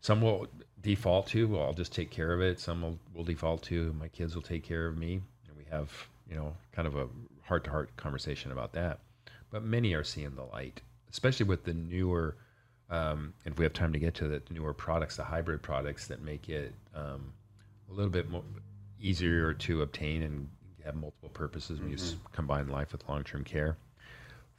some 0.00 0.20
will 0.20 0.46
default 0.82 1.28
to, 1.28 1.48
well, 1.48 1.62
I'll 1.62 1.72
just 1.72 1.94
take 1.94 2.10
care 2.10 2.34
of 2.34 2.42
it. 2.42 2.60
Some 2.60 2.82
will, 2.82 2.98
will 3.14 3.24
default 3.24 3.62
to, 3.62 3.94
my 3.94 4.08
kids 4.08 4.34
will 4.34 4.42
take 4.42 4.62
care 4.62 4.86
of 4.86 4.98
me. 4.98 5.14
And 5.48 5.56
we 5.56 5.64
have, 5.70 5.90
you 6.28 6.36
know, 6.36 6.54
kind 6.72 6.86
of 6.86 6.94
a 6.94 7.08
heart 7.42 7.64
to 7.64 7.70
heart 7.70 7.96
conversation 7.96 8.52
about 8.52 8.74
that. 8.74 8.98
But 9.50 9.64
many 9.64 9.94
are 9.94 10.04
seeing 10.04 10.34
the 10.34 10.44
light, 10.44 10.82
especially 11.10 11.46
with 11.46 11.64
the 11.64 11.72
newer, 11.72 12.36
um, 12.90 13.32
if 13.46 13.58
we 13.58 13.64
have 13.64 13.72
time 13.72 13.94
to 13.94 13.98
get 13.98 14.14
to 14.16 14.28
the 14.28 14.42
newer 14.50 14.74
products, 14.74 15.16
the 15.16 15.24
hybrid 15.24 15.62
products 15.62 16.06
that 16.08 16.20
make 16.20 16.50
it 16.50 16.74
um, 16.94 17.32
a 17.90 17.94
little 17.94 18.10
bit 18.10 18.28
more 18.28 18.42
easier 19.00 19.54
to 19.54 19.80
obtain 19.80 20.22
and 20.22 20.48
have 20.84 20.96
multiple 20.96 21.30
purposes 21.30 21.80
when 21.80 21.90
you 21.90 21.96
combine 22.32 22.68
life 22.68 22.92
with 22.92 23.08
long 23.08 23.24
term 23.24 23.42
care. 23.42 23.78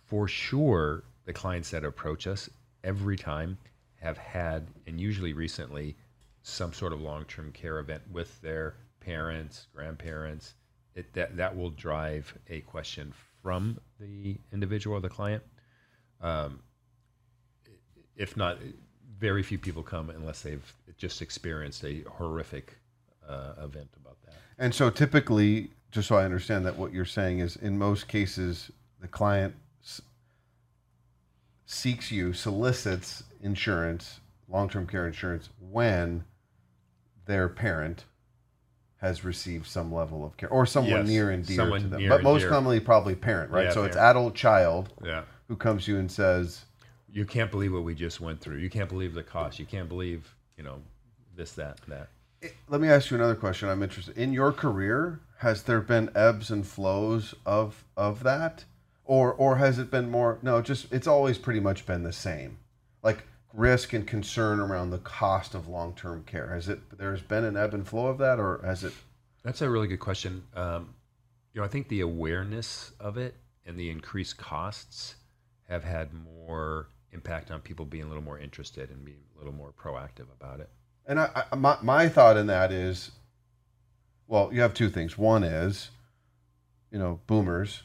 For 0.05 0.27
sure, 0.27 1.03
the 1.25 1.33
clients 1.33 1.69
that 1.69 1.83
approach 1.83 2.25
us 2.25 2.49
every 2.85 3.17
time 3.17 3.57
have 3.97 4.17
had, 4.17 4.67
and 4.87 5.01
usually 5.01 5.33
recently, 5.33 5.95
some 6.43 6.71
sort 6.71 6.93
of 6.93 7.01
long-term 7.01 7.51
care 7.51 7.79
event 7.79 8.03
with 8.11 8.39
their 8.41 8.75
parents, 8.99 9.67
grandparents. 9.75 10.53
It, 10.93 11.11
that 11.13 11.35
that 11.35 11.57
will 11.57 11.71
drive 11.71 12.33
a 12.49 12.61
question 12.61 13.13
from 13.43 13.79
the 13.99 14.37
individual 14.53 14.95
or 14.95 15.01
the 15.01 15.09
client. 15.09 15.43
Um, 16.21 16.59
if 18.15 18.37
not, 18.37 18.59
very 19.19 19.43
few 19.43 19.57
people 19.57 19.83
come 19.83 20.09
unless 20.09 20.41
they've 20.41 20.73
just 20.97 21.21
experienced 21.21 21.83
a 21.83 22.03
horrific 22.09 22.77
uh, 23.27 23.53
event 23.61 23.89
about 23.99 24.17
that. 24.25 24.35
And 24.57 24.73
so 24.73 24.89
typically, 24.89 25.69
just 25.91 26.07
so 26.07 26.15
I 26.15 26.23
understand 26.23 26.65
that 26.65 26.77
what 26.77 26.93
you're 26.93 27.05
saying 27.05 27.39
is 27.39 27.57
in 27.57 27.77
most 27.77 28.07
cases, 28.07 28.71
the 29.01 29.07
client 29.07 29.53
seeks 31.65 32.11
you, 32.11 32.33
solicits 32.33 33.23
insurance, 33.41 34.19
long 34.47 34.69
term 34.69 34.87
care 34.87 35.07
insurance, 35.07 35.49
when 35.71 36.23
their 37.25 37.49
parent 37.49 38.05
has 38.97 39.23
received 39.23 39.67
some 39.67 39.93
level 39.93 40.25
of 40.25 40.35
care 40.37 40.49
or 40.49 40.65
someone 40.65 40.91
Yes, 41.01 41.07
near 41.07 41.29
and 41.31 41.45
dear 41.45 41.57
someone 41.57 41.81
to 41.81 41.87
them. 41.87 42.07
But 42.07 42.23
most 42.23 42.41
dear. 42.41 42.49
commonly, 42.49 42.79
probably 42.79 43.15
parent, 43.15 43.51
right? 43.51 43.65
Yeah, 43.65 43.71
so 43.71 43.83
it's 43.83 43.97
adult 43.97 44.35
child 44.35 44.93
Yeah. 45.03 45.23
who 45.47 45.55
comes 45.55 45.85
to 45.85 45.91
you 45.93 45.99
and 45.99 46.11
says, 46.11 46.65
You 47.11 47.25
can't 47.25 47.51
believe 47.51 47.73
what 47.73 47.83
we 47.83 47.93
just 47.95 48.19
went 48.21 48.39
through. 48.41 48.57
You 48.57 48.69
can't 48.69 48.89
believe 48.89 49.13
the 49.13 49.23
cost. 49.23 49.59
You 49.59 49.65
can't 49.65 49.89
believe, 49.89 50.35
you 50.57 50.63
know, 50.63 50.81
this, 51.35 51.51
that, 51.53 51.79
that. 51.87 52.07
Eh, 52.41 52.49
Let 52.69 52.81
me 52.81 52.87
ask 52.87 53.11
you 53.11 53.17
another 53.17 53.35
question. 53.35 53.69
I'm 53.69 53.83
interested. 53.83 54.17
In 54.17 54.33
your 54.33 54.51
career, 54.51 55.19
has 55.39 55.63
there 55.63 55.81
been 55.81 56.09
ebbs 56.15 56.49
and 56.51 56.65
flows 56.65 57.35
of 57.45 57.83
of 57.97 58.23
that, 58.23 58.65
or 59.05 59.33
or 59.33 59.57
has 59.57 59.79
it 59.79 59.91
been 59.91 60.09
more? 60.09 60.39
No, 60.41 60.61
just 60.61 60.91
it's 60.91 61.07
always 61.07 61.37
pretty 61.37 61.59
much 61.59 61.85
been 61.85 62.03
the 62.03 62.13
same, 62.13 62.57
like 63.03 63.23
risk 63.53 63.93
and 63.93 64.05
concern 64.05 64.59
around 64.59 64.89
the 64.89 64.97
cost 64.97 65.55
of 65.55 65.67
long 65.67 65.93
term 65.93 66.23
care. 66.23 66.49
Has 66.49 66.67
it? 66.67 66.79
There's 66.97 67.21
been 67.21 67.43
an 67.43 67.55
ebb 67.55 67.73
and 67.73 67.87
flow 67.87 68.07
of 68.07 68.17
that, 68.17 68.39
or 68.39 68.61
has 68.65 68.83
it? 68.83 68.93
That's 69.43 69.61
a 69.61 69.69
really 69.69 69.87
good 69.87 69.99
question. 69.99 70.43
Um, 70.55 70.95
you 71.53 71.61
know, 71.61 71.65
I 71.65 71.69
think 71.69 71.87
the 71.87 72.01
awareness 72.01 72.91
of 72.99 73.17
it 73.17 73.35
and 73.65 73.77
the 73.77 73.89
increased 73.89 74.37
costs 74.37 75.15
have 75.69 75.83
had 75.83 76.09
more 76.13 76.87
impact 77.11 77.49
on 77.49 77.61
people 77.61 77.85
being 77.85 78.03
a 78.03 78.07
little 78.07 78.23
more 78.23 78.39
interested 78.39 78.89
and 78.89 79.05
being 79.05 79.23
a 79.35 79.37
little 79.37 79.53
more 79.53 79.71
proactive 79.71 80.27
about 80.39 80.59
it. 80.59 80.69
And 81.07 81.19
I, 81.19 81.43
I 81.51 81.55
my 81.55 81.77
my 81.81 82.09
thought 82.09 82.37
in 82.37 82.47
that 82.47 82.71
is, 82.71 83.11
well, 84.27 84.49
you 84.51 84.61
have 84.61 84.73
two 84.73 84.89
things. 84.89 85.17
One 85.17 85.43
is, 85.43 85.91
you 86.91 86.97
know, 86.97 87.19
boomers 87.27 87.83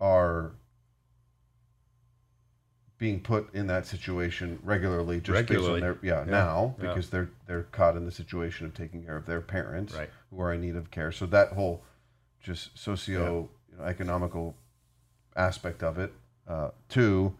are 0.00 0.52
being 2.98 3.20
put 3.20 3.52
in 3.54 3.68
that 3.68 3.86
situation 3.86 4.58
regularly, 4.64 5.20
just 5.20 5.34
Regularly. 5.34 5.66
based 5.66 5.74
on 5.74 5.80
their 5.80 5.98
yeah, 6.02 6.24
Yeah. 6.24 6.30
now 6.30 6.74
Yeah. 6.78 6.88
because 6.88 7.10
they're 7.10 7.30
they're 7.46 7.62
caught 7.64 7.96
in 7.96 8.04
the 8.04 8.10
situation 8.10 8.66
of 8.66 8.74
taking 8.74 9.04
care 9.04 9.16
of 9.16 9.24
their 9.26 9.40
parents 9.40 9.94
Right. 9.94 10.10
who 10.30 10.40
are 10.40 10.52
in 10.52 10.60
need 10.60 10.74
of 10.76 10.90
care. 10.90 11.12
So 11.12 11.26
that 11.26 11.52
whole 11.52 11.84
just 12.40 12.76
socio 12.76 13.48
you 13.70 13.76
know, 13.78 13.84
economical 13.84 14.56
aspect 15.36 15.82
of 15.82 15.98
it. 15.98 16.12
Uh, 16.46 16.70
two, 16.88 17.36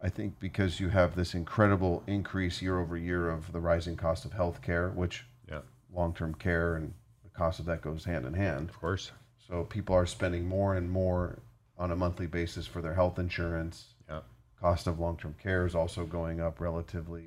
I 0.00 0.08
think 0.08 0.38
because 0.38 0.78
you 0.78 0.88
have 0.90 1.16
this 1.16 1.34
incredible 1.34 2.02
increase 2.06 2.62
year 2.62 2.78
over 2.78 2.96
year 2.96 3.28
of 3.30 3.50
the 3.52 3.60
rising 3.60 3.96
cost 3.96 4.24
of 4.24 4.32
health 4.32 4.62
care, 4.62 4.90
which 4.90 5.26
Yeah, 5.48 5.62
long 5.92 6.14
term 6.14 6.34
care 6.34 6.76
and 6.76 6.94
the 7.24 7.30
cost 7.30 7.58
of 7.58 7.66
that 7.66 7.82
goes 7.82 8.04
hand 8.04 8.24
in 8.24 8.34
hand. 8.34 8.68
of 8.70 8.78
course. 8.78 9.10
So 9.48 9.64
people 9.64 9.96
are 9.96 10.06
spending 10.06 10.46
more 10.46 10.76
and 10.76 10.88
more 10.90 11.40
on 11.82 11.90
a 11.90 11.96
monthly 11.96 12.28
basis 12.28 12.64
for 12.64 12.80
their 12.80 12.94
health 12.94 13.18
insurance. 13.18 13.94
Yeah. 14.08 14.20
Cost 14.60 14.86
of 14.86 15.00
long 15.00 15.16
term 15.16 15.34
care 15.42 15.66
is 15.66 15.74
also 15.74 16.06
going 16.06 16.40
up 16.40 16.60
relatively 16.60 17.24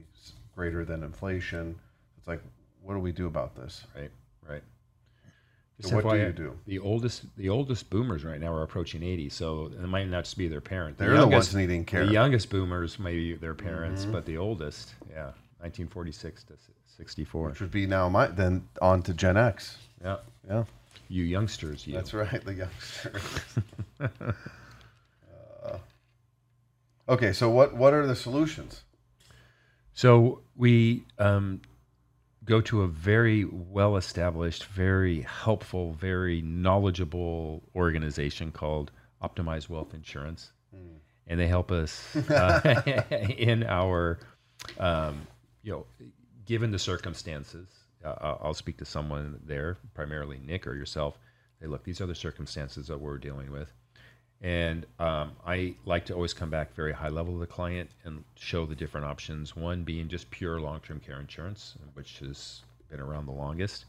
greater 0.55 0.85
than 0.85 1.03
inflation. 1.03 1.75
It's 2.17 2.27
like, 2.27 2.41
what 2.81 2.93
do 2.93 3.01
we 3.01 3.11
do 3.11 3.27
about 3.27 3.53
this? 3.53 3.85
Right. 3.93 4.11
Right. 4.47 4.63
So 5.81 5.89
Just 5.89 6.05
what 6.05 6.13
do 6.13 6.21
you 6.21 6.31
do? 6.31 6.57
The 6.67 6.79
oldest, 6.79 7.25
the 7.35 7.49
oldest 7.49 7.89
boomers 7.89 8.23
right 8.23 8.39
now 8.39 8.53
are 8.53 8.63
approaching 8.63 9.03
eighty, 9.03 9.27
so 9.27 9.65
it 9.65 9.87
might 9.87 10.07
not 10.07 10.23
just 10.23 10.37
be 10.37 10.47
their 10.47 10.61
parent. 10.61 10.97
They're 10.97 11.17
the 11.17 11.27
ones 11.27 11.53
needing 11.53 11.83
care. 11.83 11.99
Mm-hmm. 11.99 12.07
The 12.07 12.13
youngest 12.13 12.49
boomers 12.49 12.97
may 12.97 13.13
be 13.13 13.35
their 13.35 13.53
parents, 13.53 14.05
but 14.05 14.25
the 14.25 14.37
oldest, 14.37 14.95
yeah, 15.11 15.31
nineteen 15.61 15.87
forty-six 15.87 16.45
to 16.45 16.53
sixty-four. 16.95 17.49
Which 17.49 17.59
would 17.59 17.71
be 17.71 17.87
now 17.87 18.07
my 18.07 18.27
then 18.27 18.65
on 18.81 19.01
to 19.01 19.13
Gen 19.13 19.35
X. 19.35 19.77
Yeah, 20.01 20.17
Yeah, 20.47 20.63
you 21.07 21.23
youngsters, 21.23 21.85
you. 21.87 21.93
that's 21.93 22.13
right, 22.13 22.43
the 22.43 22.53
youngsters. 22.53 23.23
Uh, 25.63 25.77
okay, 27.09 27.33
so 27.33 27.49
what 27.49 27.75
what 27.75 27.93
are 27.93 28.05
the 28.05 28.15
solutions? 28.15 28.83
So 29.93 30.41
we 30.55 31.05
um, 31.17 31.61
go 32.45 32.61
to 32.61 32.83
a 32.83 32.87
very 32.87 33.45
well 33.45 33.97
established, 33.97 34.65
very 34.65 35.21
helpful, 35.21 35.93
very 35.93 36.41
knowledgeable 36.41 37.63
organization 37.75 38.51
called 38.51 38.91
Optimize 39.21 39.67
Wealth 39.67 39.93
Insurance. 39.93 40.51
And 41.27 41.39
they 41.39 41.47
help 41.47 41.71
us 41.71 42.15
uh, 42.29 42.83
in 43.37 43.63
our, 43.63 44.19
um, 44.79 45.25
you 45.63 45.71
know, 45.71 45.85
given 46.45 46.69
the 46.69 46.77
circumstances. 46.77 47.67
Uh, 48.05 48.37
I'll- 48.41 48.53
speak 48.53 48.77
to 48.77 48.85
someone 48.85 49.39
there, 49.45 49.77
primarily 49.93 50.39
Nick 50.45 50.67
or 50.67 50.75
yourself. 50.75 51.17
Say, 51.59 51.67
look, 51.67 51.83
these 51.83 52.01
are 52.01 52.05
the 52.05 52.15
circumstances 52.15 52.87
that 52.87 52.99
we're 52.99 53.17
dealing 53.17 53.51
with. 53.51 53.71
And 54.41 54.85
um, 54.99 55.31
I 55.45 55.75
like 55.85 56.05
to 56.05 56.13
always 56.13 56.33
come 56.33 56.49
back 56.49 56.75
very 56.75 56.91
high 56.91 57.09
level 57.09 57.33
to 57.33 57.39
the 57.39 57.47
client 57.47 57.89
and 58.03 58.23
show 58.35 58.65
the 58.65 58.75
different 58.75 59.05
options. 59.07 59.55
One 59.55 59.83
being 59.83 60.07
just 60.07 60.29
pure 60.29 60.59
long 60.59 60.81
term 60.81 60.99
care 60.99 61.19
insurance, 61.19 61.75
which 61.93 62.19
has 62.19 62.61
been 62.89 62.99
around 62.99 63.25
the 63.25 63.31
longest. 63.31 63.85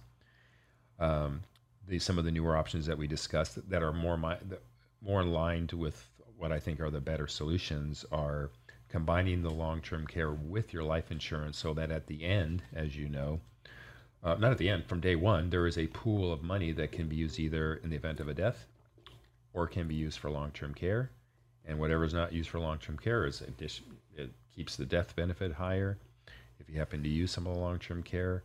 Um, 0.99 1.43
the, 1.87 1.99
some 1.99 2.19
of 2.19 2.25
the 2.25 2.31
newer 2.31 2.57
options 2.57 2.87
that 2.87 2.97
we 2.97 3.07
discussed 3.07 3.69
that 3.69 3.83
are 3.83 3.93
more 3.93 4.17
my, 4.17 4.37
that- 4.49 4.63
more 5.03 5.21
aligned 5.21 5.73
with 5.73 6.09
what 6.39 6.53
I 6.53 6.59
think 6.59 6.81
are 6.81 6.91
the 6.91 7.01
better 7.01 7.27
solutions 7.27 8.05
are 8.11 8.51
combining 8.89 9.43
the 9.43 9.51
long 9.51 9.81
term 9.81 10.07
care 10.07 10.31
with 10.33 10.73
your 10.73 10.83
life 10.85 11.11
insurance 11.11 11.59
so 11.59 11.75
that 11.75 11.91
at 11.91 12.07
the 12.07 12.25
end, 12.25 12.63
as 12.75 12.97
you 12.97 13.09
know, 13.09 13.41
uh, 14.23 14.35
not 14.35 14.51
at 14.53 14.59
the 14.59 14.69
end, 14.69 14.85
from 14.87 15.01
day 15.01 15.17
one, 15.17 15.51
there 15.51 15.67
is 15.67 15.79
a 15.79 15.87
pool 15.89 16.33
of 16.33 16.43
money 16.43 16.73
that 16.73 16.93
can 16.93 17.09
be 17.09 17.17
used 17.17 17.39
either 17.39 17.75
in 17.77 17.91
the 17.91 17.97
event 17.97 18.21
of 18.21 18.29
a 18.29 18.35
death 18.35 18.67
or 19.53 19.67
can 19.67 19.87
be 19.87 19.95
used 19.95 20.19
for 20.19 20.31
long-term 20.31 20.75
care. 20.75 21.11
And 21.65 21.79
whatever 21.79 22.05
is 22.05 22.15
not 22.15 22.33
used 22.33 22.51
for 22.51 22.61
long-term 22.61 22.99
care 22.99 23.27
is 23.27 23.43
it 23.43 24.31
keeps 24.55 24.77
the 24.77 24.87
death 24.87 25.15
benefit 25.17 25.53
higher. 25.53 25.99
If 26.59 26.69
you 26.69 26.79
happen 26.79 27.03
to 27.03 27.09
use 27.09 27.31
some 27.31 27.47
of 27.47 27.55
the 27.55 27.61
long-term 27.61 28.03
care, 28.03 28.45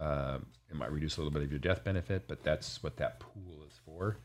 um, 0.00 0.46
it 0.70 0.76
might 0.76 0.92
reduce 0.92 1.16
a 1.16 1.20
little 1.20 1.32
bit 1.32 1.42
of 1.42 1.50
your 1.50 1.58
death 1.58 1.82
benefit, 1.84 2.24
but 2.28 2.42
that's 2.42 2.82
what 2.82 2.96
that 2.96 3.20
pool 3.20 3.62
is 3.66 3.74
for. 3.84 4.18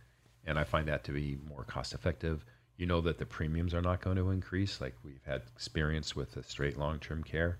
And 0.45 0.59
I 0.59 0.63
find 0.63 0.87
that 0.87 1.03
to 1.05 1.11
be 1.11 1.37
more 1.47 1.63
cost-effective. 1.63 2.43
You 2.77 2.85
know 2.85 3.01
that 3.01 3.17
the 3.17 3.25
premiums 3.25 3.73
are 3.73 3.81
not 3.81 4.01
going 4.01 4.17
to 4.17 4.31
increase, 4.31 4.81
like 4.81 4.95
we've 5.03 5.23
had 5.25 5.43
experience 5.55 6.15
with 6.15 6.33
the 6.33 6.43
straight 6.43 6.77
long-term 6.77 7.23
care. 7.23 7.59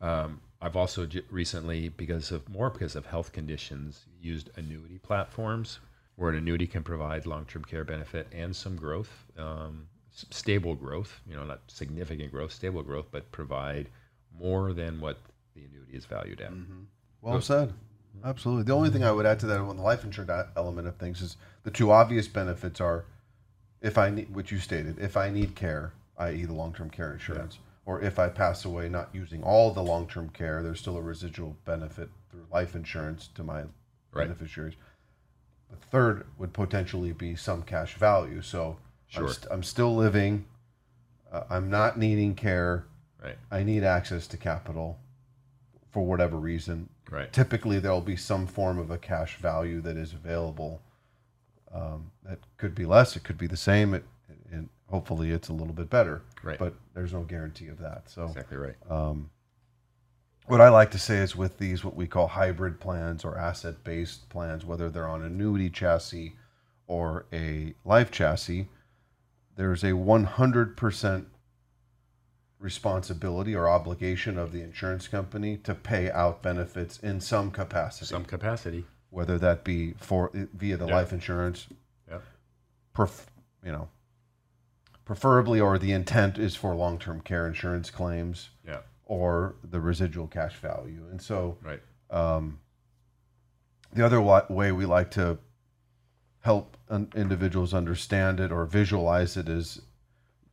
Um, 0.00 0.40
I've 0.64 0.76
also 0.76 1.04
j- 1.04 1.22
recently, 1.30 1.90
because 1.90 2.32
of 2.32 2.48
more 2.48 2.70
because 2.70 2.96
of 2.96 3.04
health 3.06 3.32
conditions, 3.32 4.06
used 4.20 4.48
annuity 4.56 4.98
platforms 4.98 5.78
where 6.16 6.30
an 6.30 6.36
annuity 6.38 6.66
can 6.66 6.82
provide 6.82 7.26
long-term 7.26 7.64
care 7.64 7.84
benefit 7.84 8.28
and 8.32 8.54
some 8.56 8.76
growth, 8.76 9.10
um, 9.36 9.86
stable 10.10 10.74
growth. 10.74 11.20
You 11.28 11.36
know, 11.36 11.44
not 11.44 11.60
significant 11.66 12.30
growth, 12.30 12.52
stable 12.52 12.82
growth, 12.82 13.06
but 13.10 13.30
provide 13.30 13.88
more 14.38 14.72
than 14.72 15.00
what 15.00 15.18
the 15.54 15.64
annuity 15.64 15.96
is 15.96 16.06
valued 16.06 16.40
at. 16.40 16.52
Well 17.20 17.40
said. 17.42 17.72
Absolutely. 18.24 18.64
The 18.64 18.72
only 18.72 18.90
thing 18.90 19.04
I 19.04 19.12
would 19.12 19.26
add 19.26 19.40
to 19.40 19.46
that 19.46 19.58
on 19.58 19.76
the 19.76 19.82
life 19.82 20.02
insurance 20.04 20.48
element 20.56 20.88
of 20.88 20.96
things 20.96 21.20
is 21.20 21.36
the 21.64 21.70
two 21.70 21.90
obvious 21.90 22.26
benefits 22.26 22.80
are 22.80 23.04
if 23.82 23.98
I 23.98 24.08
need, 24.08 24.34
which 24.34 24.50
you 24.50 24.58
stated, 24.58 24.98
if 24.98 25.16
I 25.16 25.28
need 25.28 25.54
care, 25.54 25.92
i.e., 26.16 26.44
the 26.44 26.54
long 26.54 26.72
term 26.72 26.88
care 26.88 27.12
insurance, 27.12 27.58
or 27.86 28.00
if 28.00 28.18
I 28.18 28.28
pass 28.28 28.64
away 28.64 28.88
not 28.88 29.10
using 29.12 29.42
all 29.42 29.72
the 29.72 29.82
long 29.82 30.06
term 30.06 30.28
care, 30.30 30.62
there's 30.62 30.80
still 30.80 30.96
a 30.96 31.02
residual 31.02 31.56
benefit 31.64 32.08
through 32.30 32.46
life 32.52 32.74
insurance 32.74 33.28
to 33.34 33.42
my 33.42 33.62
Right. 34.12 34.28
beneficiaries. 34.28 34.74
The 35.70 35.76
third 35.76 36.26
would 36.38 36.52
potentially 36.52 37.12
be 37.12 37.34
some 37.34 37.62
cash 37.62 37.94
value. 37.94 38.42
So 38.42 38.78
I'm, 39.16 39.28
st- 39.28 39.52
I'm 39.52 39.62
still 39.64 39.94
living, 39.94 40.44
uh, 41.32 41.44
I'm 41.50 41.68
not 41.68 41.98
needing 41.98 42.34
care, 42.34 42.84
Right. 43.22 43.38
I 43.50 43.62
need 43.64 43.82
access 43.84 44.26
to 44.28 44.36
capital 44.36 44.98
for 45.90 46.04
whatever 46.06 46.36
reason 46.36 46.88
Right. 47.10 47.32
typically 47.32 47.78
there'll 47.78 48.00
be 48.00 48.16
some 48.16 48.46
form 48.46 48.78
of 48.78 48.90
a 48.90 48.98
cash 48.98 49.36
value 49.36 49.80
that 49.82 49.96
is 49.96 50.12
available. 50.12 50.80
Um, 51.72 52.10
that 52.22 52.38
could 52.56 52.74
be 52.74 52.86
less, 52.86 53.16
it 53.16 53.24
could 53.24 53.38
be 53.38 53.46
the 53.46 53.56
same, 53.56 53.94
it, 53.94 54.04
and 54.52 54.68
hopefully 54.88 55.30
it's 55.30 55.48
a 55.48 55.52
little 55.52 55.72
bit 55.74 55.90
better. 55.90 56.22
Right. 56.42 56.58
But 56.58 56.74
there's 56.94 57.12
no 57.12 57.22
guarantee 57.22 57.68
of 57.68 57.78
that. 57.78 58.08
So 58.10 58.24
Exactly 58.26 58.56
right. 58.56 58.76
Um, 58.90 59.30
what 60.46 60.60
I 60.60 60.68
like 60.68 60.90
to 60.90 60.98
say 60.98 61.16
is 61.18 61.34
with 61.34 61.56
these 61.58 61.84
what 61.84 61.96
we 61.96 62.06
call 62.06 62.26
hybrid 62.28 62.78
plans 62.80 63.24
or 63.24 63.38
asset-based 63.38 64.28
plans, 64.28 64.64
whether 64.64 64.90
they're 64.90 65.08
on 65.08 65.22
annuity 65.22 65.70
chassis 65.70 66.34
or 66.86 67.24
a 67.32 67.74
life 67.84 68.10
chassis, 68.10 68.68
there's 69.56 69.82
a 69.84 69.92
100% 69.92 71.26
responsibility 72.58 73.54
or 73.54 73.68
obligation 73.68 74.38
of 74.38 74.52
the 74.52 74.60
insurance 74.62 75.08
company 75.08 75.56
to 75.58 75.74
pay 75.74 76.10
out 76.10 76.42
benefits 76.42 76.98
in 77.00 77.20
some 77.20 77.50
capacity 77.50 78.06
Some 78.06 78.24
capacity. 78.24 78.84
whether 79.10 79.38
that 79.38 79.64
be 79.64 79.92
for 79.94 80.30
via 80.34 80.76
the 80.76 80.86
Yeah. 80.86 80.94
life 80.94 81.12
insurance, 81.12 81.68
Yep. 82.08 82.22
pref, 82.94 83.26
you 83.64 83.72
know, 83.72 83.88
preferably, 85.04 85.60
or 85.60 85.78
the 85.78 85.92
intent 85.92 86.38
is 86.38 86.56
for 86.56 86.74
long-term 86.74 87.20
care 87.20 87.46
insurance 87.46 87.90
claims 87.90 88.50
Yeah. 88.66 88.80
or 89.04 89.56
the 89.62 89.80
residual 89.80 90.26
cash 90.26 90.56
value. 90.56 91.06
And 91.10 91.20
so, 91.20 91.58
Right. 91.62 91.82
Um, 92.10 92.60
the 93.92 94.04
other 94.04 94.20
wa- 94.20 94.46
way 94.48 94.72
we 94.72 94.86
like 94.86 95.10
to 95.12 95.38
help 96.40 96.76
un- 96.88 97.10
individuals 97.14 97.72
understand 97.74 98.40
it 98.40 98.50
or 98.52 98.66
visualize 98.66 99.36
it 99.36 99.48
is 99.48 99.80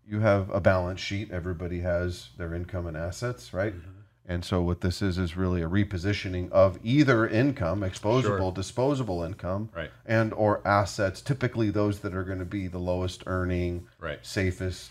you 0.06 0.20
have 0.22 0.50
a 0.50 0.60
balance 0.60 1.00
sheet. 1.00 1.32
Everybody 1.32 1.80
has 1.82 2.30
their 2.38 2.54
income 2.54 2.88
and 2.88 2.98
assets, 2.98 3.54
right? 3.54 3.74
Mm-hmm. 3.76 4.01
And 4.32 4.46
so 4.46 4.62
what 4.62 4.80
this 4.80 5.02
is 5.02 5.18
is 5.18 5.36
really 5.36 5.62
a 5.62 5.68
repositioning 5.68 6.50
of 6.52 6.80
either 6.84 7.28
income, 7.28 7.82
exposable, 7.82 8.22
Sure. 8.38 8.52
disposable 8.54 9.24
income, 9.24 9.70
Right. 9.76 9.92
and 10.06 10.32
or 10.34 10.66
assets. 10.66 11.20
Typically, 11.22 11.70
those 11.70 12.00
that 12.00 12.16
are 12.16 12.24
going 12.24 12.40
to 12.40 12.46
be 12.46 12.68
the 12.68 12.78
lowest 12.80 13.24
earning, 13.28 13.88
Right. 14.00 14.26
safest, 14.26 14.90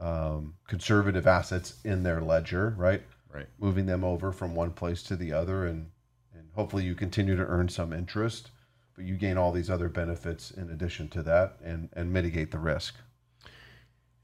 um, 0.00 0.54
conservative 0.68 1.26
assets 1.26 1.80
in 1.84 2.04
their 2.04 2.20
ledger, 2.20 2.74
right? 2.78 3.02
Right. 3.34 3.48
moving 3.58 3.86
them 3.86 4.04
over 4.04 4.32
from 4.32 4.54
one 4.54 4.70
place 4.72 5.02
to 5.04 5.14
the 5.16 5.32
other 5.32 5.66
and 5.66 5.90
and 6.34 6.48
hopefully 6.54 6.82
you 6.84 6.94
continue 6.94 7.36
to 7.36 7.44
earn 7.46 7.68
some 7.68 7.92
interest 7.92 8.50
but 8.96 9.04
you 9.04 9.16
gain 9.16 9.36
all 9.36 9.52
these 9.52 9.68
other 9.68 9.88
benefits 9.88 10.50
in 10.50 10.70
addition 10.70 11.08
to 11.10 11.22
that 11.22 11.56
and 11.62 11.88
and 11.92 12.10
mitigate 12.12 12.50
the 12.52 12.58
risk 12.58 12.94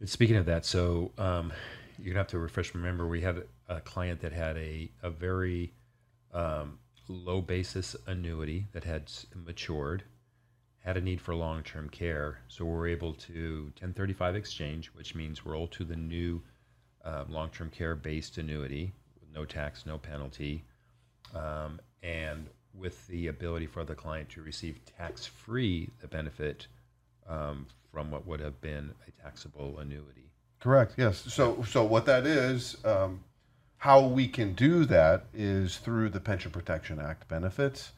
And 0.00 0.09
speaking 0.09 0.37
of 0.37 0.46
that, 0.46 0.64
so 0.64 1.12
um, 1.18 1.53
you're 1.98 2.12
gonna 2.12 2.20
have 2.20 2.28
to 2.28 2.38
refresh. 2.38 2.74
Remember, 2.74 3.07
we 3.07 3.20
had 3.20 3.44
a 3.68 3.80
client 3.80 4.20
that 4.20 4.33
had 4.33 4.57
a 4.57 4.90
a 5.02 5.11
very 5.11 5.72
um, 6.33 6.78
low 7.09 7.40
basis 7.40 7.96
annuity 8.07 8.66
that 8.72 8.85
had 8.85 9.11
matured, 9.35 10.04
had 10.78 10.96
a 10.96 11.00
need 11.00 11.20
for 11.20 11.35
long 11.35 11.62
term 11.62 11.88
care. 11.88 12.40
So 12.48 12.64
we're 12.64 12.88
able 12.88 13.14
to 13.14 13.64
1035 13.80 14.37
exchange, 14.37 14.88
which 14.94 15.14
means 15.14 15.46
roll 15.46 15.66
to 15.68 15.85
the 15.85 15.96
new 15.96 16.42
um, 17.04 17.26
long 17.30 17.50
term 17.50 17.70
care 17.70 17.94
based 17.94 18.38
annuity 18.38 18.92
with 19.20 19.30
no 19.35 19.44
tax, 19.44 19.87
no 19.87 19.98
penalty, 19.98 20.64
um, 21.35 21.80
and 22.02 22.48
with 22.74 23.07
the 23.07 23.28
ability 23.28 23.66
for 23.66 23.85
the 23.85 23.94
client 23.94 24.28
to 24.30 24.42
receive 24.42 24.80
tax 24.98 25.24
free 25.24 25.88
the 26.00 26.09
benefit 26.09 26.66
um, 27.28 27.66
from 27.92 28.11
what 28.11 28.26
would 28.26 28.40
have 28.40 28.61
been 28.61 28.92
a 29.07 29.22
taxable 29.22 29.78
annuity. 29.78 30.23
Correct 30.64 30.94
yes 30.96 31.18
so 31.33 31.62
so 31.62 31.85
what 31.85 32.07
that 32.07 32.27
is 32.27 32.77
um, 32.85 33.20
how 33.77 34.00
we 34.05 34.27
can 34.27 34.55
do 34.55 34.85
that 34.87 35.27
is 35.35 35.77
through 35.77 36.09
the 36.09 36.18
pension 36.18 36.50
protection 36.50 36.98
act 36.98 37.29
benefits 37.29 37.92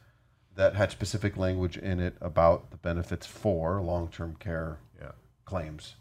that 0.57 0.75
had 0.75 0.91
specific 0.91 1.37
language 1.37 1.77
in 1.77 2.01
it 2.01 2.17
about 2.21 2.71
the 2.71 2.77
benefits 2.79 3.27
for 3.27 3.81
long-term 3.81 4.35
care 4.41 4.79
Yeah. 5.01 5.13
claims. 5.45 5.95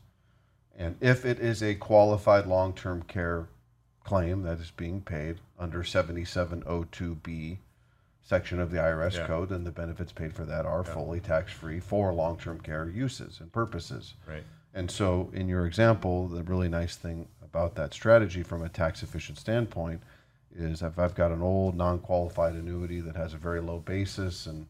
And 0.77 0.95
if 1.01 1.25
it 1.25 1.39
is 1.39 1.61
a 1.61 1.75
qualified 1.75 2.47
long 2.47 2.73
term 2.73 3.03
care 3.03 3.47
claim 4.03 4.41
that 4.43 4.59
is 4.59 4.71
being 4.71 5.01
paid 5.01 5.39
under 5.59 5.83
7702B 5.83 7.59
section 8.21 8.59
of 8.59 8.71
the 8.71 8.77
IRS 8.77 9.15
Yeah. 9.15 9.27
code, 9.27 9.49
then 9.49 9.65
the 9.65 9.71
benefits 9.71 10.11
paid 10.11 10.33
for 10.33 10.45
that 10.45 10.65
are 10.65 10.83
fully 10.83 11.19
tax 11.19 11.51
free 11.51 11.79
for 11.79 12.13
long 12.13 12.37
term 12.37 12.59
care 12.59 12.89
uses 12.89 13.39
and 13.39 13.51
purposes. 13.51 14.15
Right. 14.27 14.43
And 14.75 14.91
so, 14.91 15.31
in 15.33 15.47
your 15.47 15.65
example, 15.65 16.27
the 16.27 16.43
really 16.43 16.67
nice 16.67 16.97
thing 16.97 17.27
about 17.41 17.75
that 17.75 17.93
strategy 17.93 18.43
from 18.43 18.61
a 18.61 18.69
tax 18.69 19.01
efficient 19.01 19.37
standpoint 19.39 20.01
is 20.53 20.81
if 20.81 20.99
I've 20.99 21.15
got 21.15 21.31
an 21.31 21.41
old 21.41 21.75
non 21.77 21.99
qualified 21.99 22.53
annuity 22.55 22.99
that 22.99 23.15
has 23.15 23.33
a 23.33 23.37
very 23.37 23.61
low 23.61 23.79
basis 23.79 24.45
and 24.45 24.67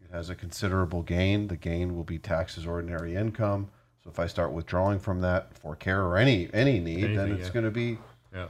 it 0.00 0.14
has 0.14 0.30
a 0.30 0.36
considerable 0.36 1.02
gain, 1.02 1.48
the 1.48 1.56
gain 1.56 1.96
will 1.96 2.04
be 2.04 2.18
taxed 2.18 2.56
as 2.56 2.66
ordinary 2.66 3.16
income. 3.16 3.68
So 4.04 4.10
if 4.10 4.20
I 4.20 4.26
start 4.28 4.52
withdrawing 4.52 5.00
from 5.00 5.20
that 5.22 5.56
for 5.58 5.74
care 5.74 6.02
or 6.02 6.16
any 6.16 6.48
any 6.54 6.78
need, 6.78 7.18
then 7.18 7.32
it's 7.32 7.48
yeah. 7.48 7.52
going 7.52 7.64
to 7.64 7.70
be 7.72 7.98
Yeah. 8.32 8.46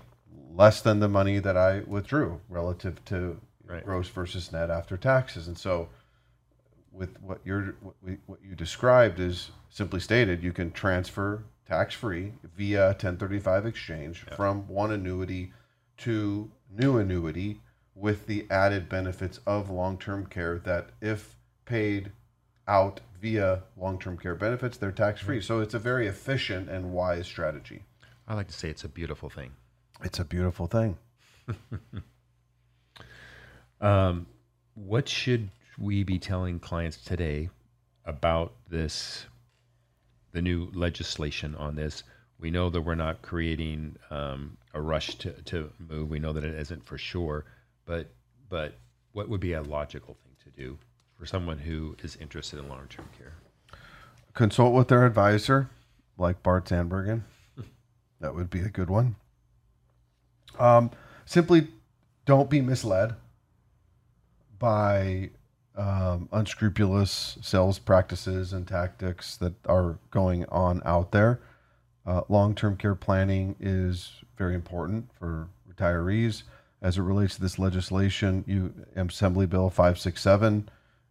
less 0.54 0.82
than 0.82 1.00
the 1.00 1.08
money 1.08 1.38
that 1.38 1.56
I 1.56 1.80
withdrew 1.86 2.38
relative 2.50 3.02
to 3.06 3.40
Right. 3.66 3.84
gross 3.84 4.08
versus 4.08 4.52
net 4.52 4.70
after 4.70 4.98
taxes. 4.98 5.48
And 5.48 5.56
so, 5.56 5.88
with 6.90 7.18
what 7.22 7.40
you're 7.44 7.76
what, 7.80 7.94
we, 8.02 8.18
what 8.26 8.40
you 8.44 8.54
described 8.54 9.18
is 9.18 9.50
simply 9.72 9.98
stated, 9.98 10.42
you 10.42 10.52
can 10.52 10.70
transfer 10.70 11.44
tax 11.66 11.94
free 11.94 12.34
via 12.56 12.88
1035 12.88 13.66
exchange 13.66 14.26
from 14.36 14.68
one 14.68 14.92
annuity 14.92 15.52
to 15.96 16.50
new 16.70 16.98
annuity 16.98 17.60
with 17.94 18.26
the 18.26 18.46
added 18.50 18.88
benefits 18.88 19.40
of 19.46 19.70
long 19.70 19.96
term 19.98 20.26
care 20.26 20.58
that 20.58 20.90
if 21.00 21.36
paid 21.64 22.12
out 22.68 23.00
via 23.20 23.62
long 23.76 23.98
term 23.98 24.18
care 24.18 24.34
benefits, 24.34 24.76
they're 24.76 24.92
tax 24.92 25.20
free. 25.20 25.40
So 25.40 25.60
it's 25.60 25.74
a 25.74 25.78
very 25.78 26.06
efficient 26.06 26.68
and 26.68 26.92
wise 26.92 27.26
strategy. 27.26 27.84
I 28.28 28.34
like 28.34 28.48
to 28.48 28.54
say 28.54 28.68
it's 28.68 28.84
a 28.84 28.88
beautiful 28.88 29.30
thing. 29.30 29.52
It's 30.04 30.18
a 30.18 30.24
beautiful 30.24 30.66
thing. 30.66 30.98
Um, 33.82 34.26
what 34.74 35.08
should 35.08 35.50
we 35.76 36.04
be 36.04 36.20
telling 36.20 36.60
clients 36.60 36.98
today 36.98 37.50
about 38.04 38.52
this, 38.70 39.26
the 40.32 40.42
new 40.42 40.70
legislation 40.74 41.54
on 41.54 41.74
this? 41.74 42.02
We 42.38 42.50
know 42.50 42.70
that 42.70 42.80
we're 42.80 42.94
not 42.94 43.22
creating 43.22 43.96
um, 44.10 44.56
a 44.74 44.80
rush 44.80 45.14
to, 45.16 45.32
to 45.32 45.70
move. 45.78 46.10
We 46.10 46.18
know 46.18 46.32
that 46.32 46.44
it 46.44 46.54
isn't 46.54 46.84
for 46.84 46.98
sure, 46.98 47.44
but 47.86 48.08
but 48.48 48.74
what 49.12 49.28
would 49.28 49.40
be 49.40 49.52
a 49.52 49.62
logical 49.62 50.14
thing 50.14 50.32
to 50.44 50.50
do 50.50 50.78
for 51.18 51.26
someone 51.26 51.58
who 51.58 51.96
is 52.02 52.16
interested 52.16 52.58
in 52.58 52.68
long 52.68 52.86
term 52.88 53.08
care? 53.16 53.34
consult 54.34 54.74
with 54.74 54.88
their 54.88 55.04
advisor, 55.04 55.68
like 56.18 56.42
Bart 56.42 56.66
Zandbergen. 56.66 57.22
That 58.20 58.36
would 58.36 58.50
be 58.50 58.60
a 58.60 58.68
good 58.68 58.88
one. 58.88 59.16
Um, 60.56 60.92
simply 61.24 61.66
don't 62.24 62.48
be 62.48 62.60
misled 62.60 63.16
by 64.60 65.30
um, 65.76 66.28
unscrupulous 66.32 67.38
sales 67.40 67.78
practices 67.78 68.52
and 68.52 68.66
tactics 68.66 69.36
that 69.38 69.54
are 69.66 69.98
going 70.10 70.44
on 70.46 70.82
out 70.84 71.12
there. 71.12 71.40
Uh, 72.06 72.22
Long 72.28 72.54
term 72.54 72.76
care 72.76 72.94
planning 72.94 73.56
is 73.60 74.12
very 74.36 74.54
important 74.54 75.08
for 75.18 75.48
retirees. 75.70 76.42
As 76.82 76.98
it 76.98 77.02
relates 77.02 77.36
to 77.36 77.40
this 77.40 77.58
legislation, 77.58 78.44
you 78.46 78.74
Assembly 78.96 79.46
Bill 79.46 79.70
567 79.70 80.68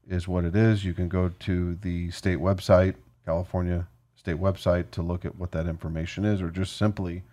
is 0.09 0.27
what 0.27 0.43
it 0.43 0.55
is. 0.55 0.83
You 0.83 0.93
can 0.93 1.07
go 1.07 1.29
to 1.39 1.75
the 1.75 2.11
state 2.11 2.39
website, 2.39 2.95
California 3.25 3.87
state 4.15 4.37
website, 4.37 4.91
to 4.91 5.01
look 5.01 5.25
at 5.25 5.35
what 5.37 5.51
that 5.53 5.67
information 5.67 6.25
is, 6.25 6.41
or 6.41 6.51
just 6.51 6.77
simply 6.77 7.23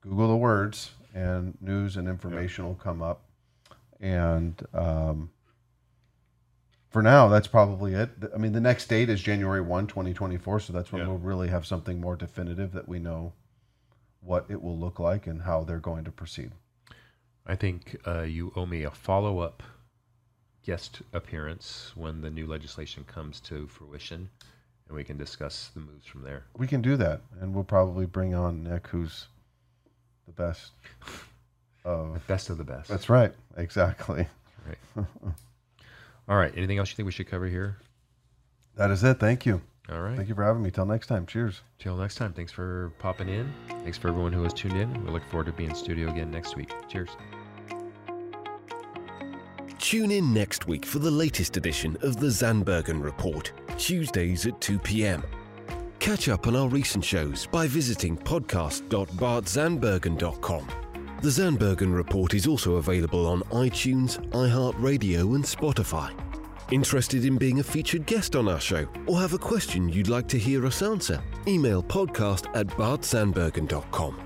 Google 0.00 0.28
the 0.28 0.36
words 0.36 0.92
and 1.14 1.56
news 1.60 1.96
and 1.96 2.08
information 2.08 2.64
will 2.64 2.74
come 2.74 3.02
up. 3.02 3.22
And 4.00 4.60
um, 4.74 5.30
for 6.96 7.02
now, 7.02 7.28
that's 7.28 7.46
probably 7.46 7.92
it. 7.92 8.08
I 8.34 8.38
mean, 8.38 8.52
the 8.52 8.60
next 8.60 8.86
date 8.86 9.10
is 9.10 9.20
January 9.20 9.60
1, 9.60 9.86
2024. 9.86 10.60
So 10.60 10.72
that's 10.72 10.90
when 10.90 11.02
Yeah. 11.02 11.08
we'll 11.08 11.18
really 11.18 11.48
have 11.48 11.66
something 11.66 12.00
more 12.00 12.16
definitive 12.16 12.72
that 12.72 12.88
we 12.88 12.98
know 12.98 13.34
what 14.20 14.46
it 14.48 14.62
will 14.62 14.78
look 14.78 14.98
like 14.98 15.26
and 15.26 15.42
how 15.42 15.62
they're 15.62 15.78
going 15.78 16.04
to 16.04 16.10
proceed. 16.10 16.52
I 17.44 17.54
think 17.54 18.00
uh, 18.06 18.22
you 18.22 18.50
owe 18.56 18.64
me 18.64 18.82
a 18.82 18.90
follow 18.90 19.40
up 19.40 19.62
guest 20.62 21.02
appearance 21.12 21.92
when 21.94 22.22
the 22.22 22.30
new 22.30 22.46
legislation 22.46 23.04
comes 23.04 23.40
to 23.40 23.66
fruition, 23.66 24.30
and 24.88 24.96
we 24.96 25.04
can 25.04 25.18
discuss 25.18 25.68
the 25.74 25.80
moves 25.80 26.06
from 26.06 26.22
there. 26.22 26.44
We 26.56 26.66
can 26.66 26.80
do 26.80 26.96
that, 26.96 27.20
and 27.42 27.54
we'll 27.54 27.64
probably 27.64 28.06
bring 28.06 28.34
on 28.34 28.64
Nick, 28.64 28.86
who's 28.86 29.26
the 30.24 30.32
best 30.32 30.72
The 31.84 32.20
best 32.26 32.48
of 32.48 32.56
the 32.56 32.64
best. 32.64 32.88
That's 32.88 33.10
right, 33.10 33.34
exactly. 33.54 34.28
right. 34.66 35.06
All 36.28 36.36
right. 36.36 36.52
Anything 36.56 36.78
else 36.78 36.90
you 36.90 36.96
think 36.96 37.06
we 37.06 37.12
should 37.12 37.28
cover 37.28 37.46
here? 37.46 37.78
That 38.76 38.90
is 38.90 39.04
it. 39.04 39.20
Thank 39.20 39.46
you. 39.46 39.62
All 39.90 40.00
right. 40.00 40.16
Thank 40.16 40.28
you 40.28 40.34
for 40.34 40.44
having 40.44 40.62
me. 40.62 40.70
Till 40.70 40.86
next 40.86 41.06
time. 41.06 41.26
Cheers. 41.26 41.62
Till 41.78 41.96
next 41.96 42.16
time. 42.16 42.32
Thanks 42.32 42.50
for 42.52 42.92
popping 42.98 43.28
in. 43.28 43.52
Thanks 43.68 43.96
for 43.96 44.08
everyone 44.08 44.32
who 44.32 44.42
has 44.42 44.52
tuned 44.52 44.76
in. 44.76 45.04
We 45.04 45.12
look 45.12 45.22
forward 45.30 45.46
to 45.46 45.52
being 45.52 45.70
in 45.70 45.76
studio 45.76 46.10
again 46.10 46.30
next 46.30 46.56
week. 46.56 46.72
Cheers. 46.88 47.10
Tune 49.78 50.10
in 50.10 50.34
next 50.34 50.66
week 50.66 50.84
for 50.84 50.98
the 50.98 51.10
latest 51.10 51.56
edition 51.56 51.96
of 52.02 52.18
the 52.18 52.26
Zandbergen 52.26 53.00
Report, 53.02 53.52
Tuesdays 53.78 54.44
at 54.46 54.60
2 54.60 54.80
p.m. 54.80 55.22
Catch 56.00 56.28
up 56.28 56.48
on 56.48 56.56
our 56.56 56.68
recent 56.68 57.04
shows 57.04 57.46
by 57.46 57.68
visiting 57.68 58.16
podcast.bartzandbergen.com. 58.16 60.85
The 61.26 61.42
Zandbergen 61.42 61.92
Report 61.92 62.34
is 62.34 62.46
also 62.46 62.76
available 62.76 63.26
on 63.26 63.40
iTunes, 63.50 64.24
iHeartRadio, 64.30 65.34
and 65.34 65.42
Spotify. 65.42 66.12
Interested 66.70 67.24
in 67.24 67.36
being 67.36 67.58
a 67.58 67.64
featured 67.64 68.06
guest 68.06 68.36
on 68.36 68.46
our 68.46 68.60
show 68.60 68.86
or 69.08 69.18
have 69.18 69.32
a 69.32 69.38
question 69.38 69.88
you'd 69.88 70.06
like 70.06 70.28
to 70.28 70.38
hear 70.38 70.64
us 70.64 70.82
answer? 70.82 71.20
Email 71.48 71.82
podcast 71.82 72.46
at 72.54 72.68
bartzandbergen.com. 72.68 74.20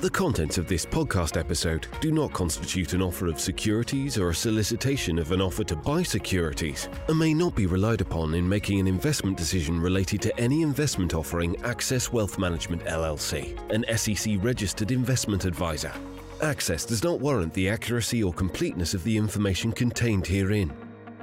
The 0.00 0.10
contents 0.10 0.58
of 0.58 0.66
this 0.66 0.84
podcast 0.84 1.38
episode 1.38 1.86
do 2.00 2.10
not 2.10 2.32
constitute 2.32 2.94
an 2.94 3.02
offer 3.02 3.28
of 3.28 3.38
securities 3.38 4.18
or 4.18 4.30
a 4.30 4.34
solicitation 4.34 5.20
of 5.20 5.30
an 5.30 5.40
offer 5.40 5.62
to 5.62 5.76
buy 5.76 6.02
securities 6.02 6.88
and 7.06 7.16
may 7.16 7.32
not 7.32 7.54
be 7.54 7.66
relied 7.66 8.00
upon 8.00 8.34
in 8.34 8.48
making 8.48 8.80
an 8.80 8.88
investment 8.88 9.36
decision 9.36 9.80
related 9.80 10.20
to 10.22 10.36
any 10.40 10.62
investment 10.62 11.14
offering 11.14 11.54
Access 11.62 12.12
Wealth 12.12 12.40
Management 12.40 12.82
LLC, 12.86 13.56
an 13.70 13.84
SEC 13.96 14.42
registered 14.42 14.90
investment 14.90 15.44
advisor. 15.44 15.92
Access 16.42 16.86
does 16.86 17.04
not 17.04 17.20
warrant 17.20 17.52
the 17.52 17.68
accuracy 17.68 18.22
or 18.22 18.32
completeness 18.32 18.94
of 18.94 19.04
the 19.04 19.14
information 19.14 19.72
contained 19.72 20.26
herein. 20.26 20.72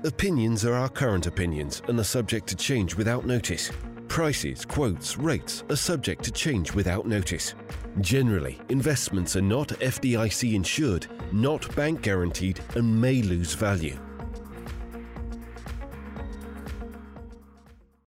Opinions 0.03 0.63
are 0.63 0.75
our 0.75 0.89
current 0.89 1.25
opinions 1.25 1.82
and 1.88 1.99
are 1.99 2.03
subject 2.03 2.45
to 2.47 2.56
change 2.56 2.95
without 2.95 3.25
notice. 3.25 3.71
Prices, 4.08 4.63
quotes, 4.63 5.17
rates 5.17 5.63
are 5.71 5.75
subject 5.75 6.23
to 6.25 6.32
change 6.32 6.71
without 6.73 7.08
notice. 7.08 7.56
Generally, 7.99 8.60
investments 8.69 9.36
are 9.36 9.41
not 9.41 9.69
FDIC 9.69 10.53
insured, 10.53 11.08
not 11.32 11.75
bank 11.75 12.03
guaranteed, 12.03 12.60
and 12.75 13.01
may 13.01 13.23
lose 13.23 13.56
value. 13.56 13.97